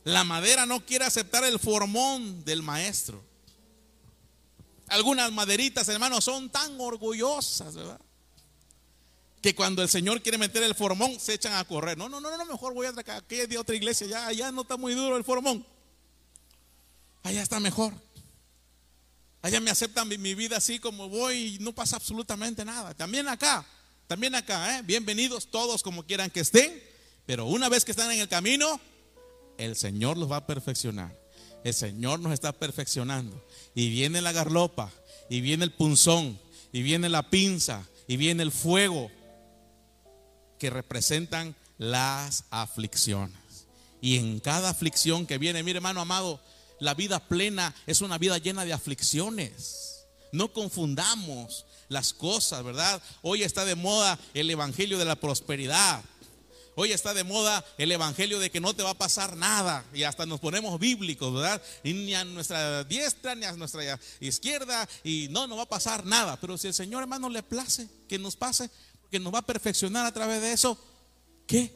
[0.04, 3.24] La madera no quiere aceptar el formón del maestro.
[4.88, 8.00] Algunas maderitas, hermanos, son tan orgullosas, ¿verdad?
[9.42, 11.98] Que cuando el Señor quiere meter el formón, se echan a correr.
[11.98, 14.08] No, no, no, no, mejor voy a aquella de otra iglesia.
[14.08, 15.66] Ya, ya no está muy duro el formón.
[17.24, 17.94] Allá está mejor.
[19.42, 22.94] Allá me aceptan mi, vida así como voy y no pasa absolutamente nada.
[22.94, 23.66] También acá,
[24.08, 24.82] también acá, ¿eh?
[24.84, 26.82] bienvenidos todos como quieran que estén.
[27.26, 28.80] Pero una vez que están en el camino,
[29.58, 31.14] el Señor los va a perfeccionar.
[31.66, 33.46] El Señor nos está perfeccionando.
[33.76, 34.90] Y viene la garlopa,
[35.30, 36.40] y viene el punzón,
[36.72, 39.12] y viene la pinza, y viene el fuego,
[40.58, 43.68] que representan las aflicciones.
[44.00, 46.40] Y en cada aflicción que viene, mire hermano amado,
[46.80, 50.06] la vida plena es una vida llena de aflicciones.
[50.32, 53.02] No confundamos las cosas, ¿verdad?
[53.22, 56.04] Hoy está de moda el evangelio de la prosperidad.
[56.76, 60.04] Hoy está de moda el evangelio de que no te va a pasar nada y
[60.04, 61.60] hasta nos ponemos bíblicos, ¿verdad?
[61.84, 66.06] Y ni a nuestra diestra ni a nuestra izquierda y no, no va a pasar
[66.06, 66.40] nada.
[66.40, 68.70] Pero si el Señor hermano le place que nos pase,
[69.10, 70.78] que nos va a perfeccionar a través de eso,
[71.48, 71.74] ¿qué?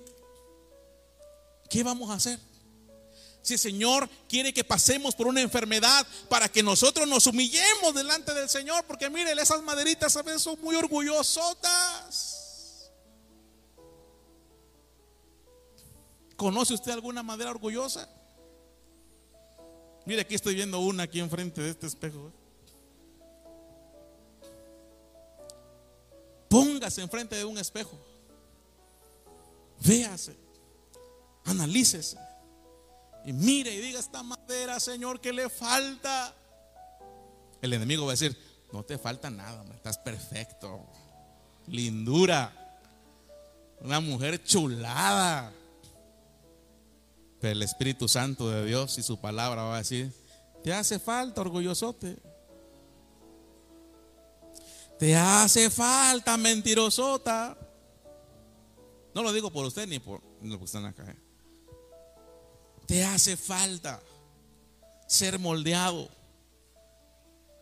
[1.67, 2.39] ¿Qué vamos a hacer?
[3.41, 8.33] Si el Señor quiere que pasemos por una enfermedad para que nosotros nos humillemos delante
[8.33, 12.37] del Señor, porque miren, esas maderitas a veces son muy orgullosotas.
[16.35, 18.07] ¿Conoce usted alguna madera orgullosa?
[20.05, 22.29] Mire, aquí estoy viendo una aquí enfrente de este espejo.
[22.29, 22.31] ¿eh?
[26.49, 27.97] Póngase enfrente de un espejo.
[29.79, 30.35] Véase.
[31.45, 32.17] Analícese.
[33.25, 36.33] Y mire y diga esta madera, Señor, que le falta.
[37.61, 38.37] El enemigo va a decir,
[38.71, 40.87] no te falta nada, estás perfecto.
[41.67, 42.57] Lindura.
[43.81, 45.51] Una mujer chulada.
[47.39, 50.13] Pero el Espíritu Santo de Dios y su palabra va a decir,
[50.63, 52.17] te hace falta, orgullosote.
[54.99, 57.57] Te hace falta, mentirosota.
[59.15, 61.15] No lo digo por usted ni por los que están acá.
[62.91, 64.01] Te hace falta
[65.07, 66.09] ser moldeado.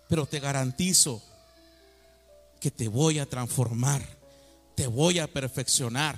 [0.08, 1.22] Pero te garantizo
[2.60, 4.02] que te voy a transformar.
[4.74, 6.18] Te voy a perfeccionar.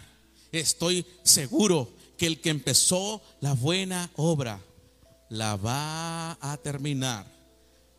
[0.54, 4.62] Estoy seguro que el que empezó la buena obra
[5.28, 7.26] la va a terminar,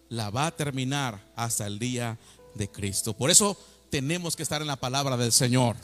[0.09, 2.19] la va a terminar hasta el día
[2.55, 3.13] de Cristo.
[3.13, 3.59] Por eso
[3.91, 5.77] tenemos que estar en la palabra del Señor.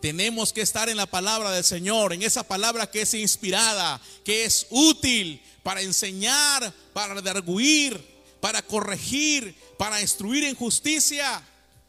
[0.00, 4.44] Tenemos que estar en la palabra del Señor, en esa palabra que es inspirada, que
[4.44, 8.02] es útil para enseñar, para redarguir,
[8.40, 11.42] para corregir, para instruir en justicia,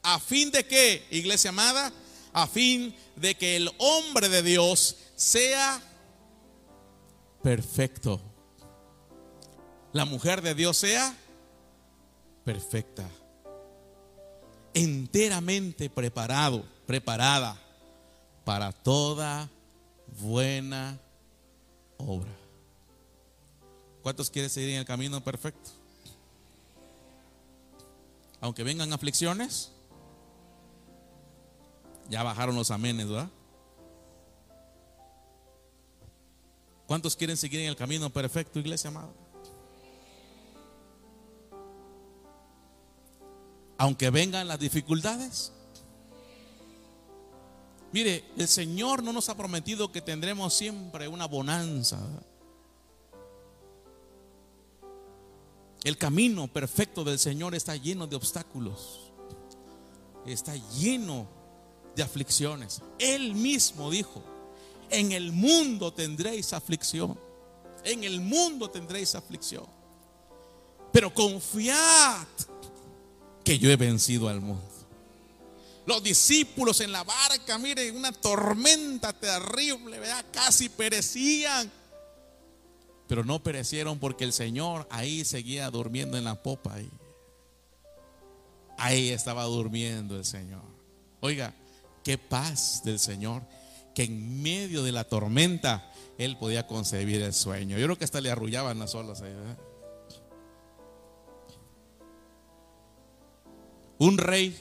[0.04, 1.94] a fin de que, iglesia amada,
[2.34, 5.82] a fin de que el hombre de Dios sea
[7.42, 8.22] perfecto.
[9.94, 11.16] La mujer de Dios sea
[12.44, 13.10] perfecta.
[14.74, 17.71] Enteramente preparado, preparada
[18.44, 19.50] para toda
[20.20, 21.00] buena
[21.98, 22.32] obra.
[24.02, 25.70] ¿Cuántos quieren seguir en el camino perfecto?
[28.40, 29.72] Aunque vengan aflicciones,
[32.10, 33.30] ya bajaron los amenes, ¿verdad?
[36.88, 39.08] ¿Cuántos quieren seguir en el camino perfecto, iglesia amada?
[43.78, 45.54] Aunque vengan las dificultades.
[47.94, 52.00] Mire, el Señor no nos ha prometido que tendremos siempre una bonanza.
[55.84, 59.12] El camino perfecto del Señor está lleno de obstáculos.
[60.26, 61.28] Está lleno
[61.96, 62.82] de aflicciones.
[63.00, 64.24] Él mismo dijo,
[64.90, 67.20] en el mundo tendréis aflicción.
[67.84, 69.66] En el mundo tendréis aflicción.
[70.94, 72.28] Pero confiad
[73.44, 74.71] que yo he vencido al mundo.
[75.86, 80.26] Los discípulos en la barca, miren, una tormenta terrible, ¿verdad?
[80.32, 81.72] Casi perecían.
[83.08, 86.76] Pero no perecieron porque el Señor ahí seguía durmiendo en la popa.
[86.76, 86.90] Ahí,
[88.78, 90.64] ahí estaba durmiendo el Señor.
[91.20, 91.54] Oiga,
[92.04, 93.42] qué paz del Señor,
[93.96, 97.78] que en medio de la tormenta Él podía concebir el sueño.
[97.78, 99.34] Yo creo que hasta le arrullaban las olas ahí.
[103.98, 104.58] Un rey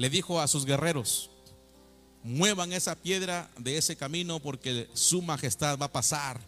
[0.00, 1.28] le dijo a sus guerreros,
[2.22, 6.40] muevan esa piedra de ese camino porque su majestad va a pasar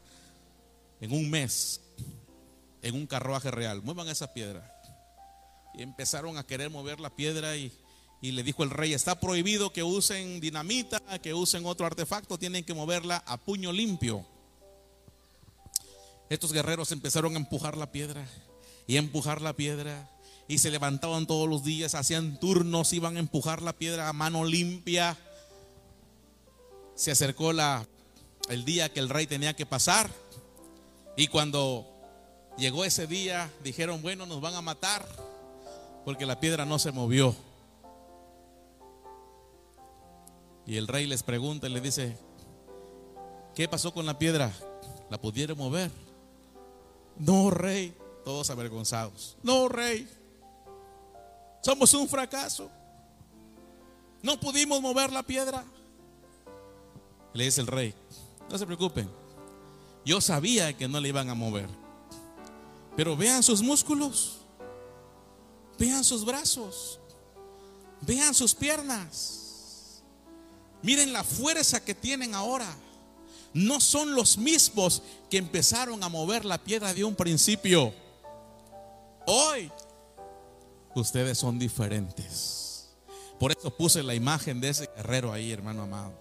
[1.02, 1.82] en un mes
[2.80, 3.82] en un carruaje real.
[3.82, 4.74] Muevan esa piedra.
[5.74, 7.70] Y empezaron a querer mover la piedra y,
[8.22, 12.64] y, le dijo el rey, está prohibido que usen dinamita, que usen otro artefacto, tienen
[12.64, 14.24] que moverla a puño limpio.
[16.30, 18.26] Estos guerreros empezaron a empujar la piedra
[18.86, 20.10] y a empujar la piedra
[20.48, 24.44] y se levantaban todos los días, hacían turnos, iban a empujar la piedra a mano
[24.44, 25.16] limpia.
[26.94, 27.86] Se acercó la,
[28.48, 30.10] el día que el rey tenía que pasar
[31.16, 31.86] y cuando
[32.56, 35.06] llegó ese día, dijeron, bueno, nos van a matar
[36.04, 37.34] porque la piedra no se movió.
[40.66, 42.16] Y el rey les pregunta y le dice,
[43.54, 44.52] ¿qué pasó con la piedra?
[45.10, 45.90] ¿La pudieron mover?
[47.18, 49.36] No, rey, todos avergonzados.
[49.42, 50.08] No, rey,
[51.62, 52.70] somos un fracaso.
[54.22, 55.64] No pudimos mover la piedra.
[57.32, 57.94] Le dice el rey,
[58.50, 59.08] no se preocupen,
[60.04, 61.68] yo sabía que no le iban a mover.
[62.96, 64.38] Pero vean sus músculos.
[65.78, 67.00] Vean sus brazos.
[68.02, 70.02] Vean sus piernas.
[70.82, 72.68] Miren la fuerza que tienen ahora.
[73.54, 77.94] No son los mismos que empezaron a mover la piedra de un principio.
[79.26, 79.70] Hoy
[81.00, 82.88] ustedes son diferentes.
[83.38, 86.12] Por eso puse la imagen de ese guerrero ahí, hermano amado.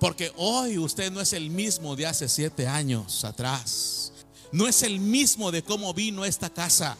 [0.00, 4.12] Porque hoy usted no es el mismo de hace siete años atrás.
[4.50, 6.96] No es el mismo de cómo vino esta casa.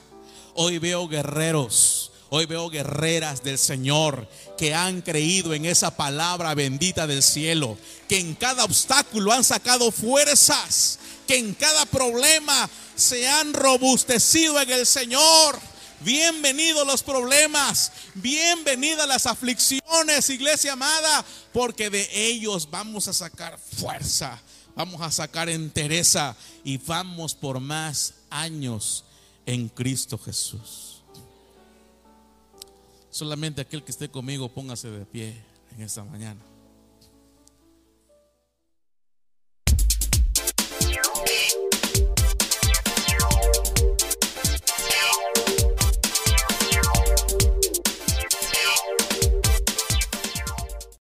[0.54, 2.12] Hoy veo guerreros.
[2.30, 4.26] Hoy veo guerreras del Señor
[4.56, 7.76] que han creído en esa palabra bendita del cielo,
[8.08, 14.70] que en cada obstáculo han sacado fuerzas, que en cada problema se han robustecido en
[14.70, 15.71] el Señor.
[16.04, 24.40] Bienvenidos los problemas, bienvenidas las aflicciones, iglesia amada, porque de ellos vamos a sacar fuerza,
[24.74, 29.04] vamos a sacar entereza y vamos por más años
[29.46, 31.02] en Cristo Jesús.
[33.10, 35.40] Solamente aquel que esté conmigo, póngase de pie
[35.76, 36.40] en esta mañana.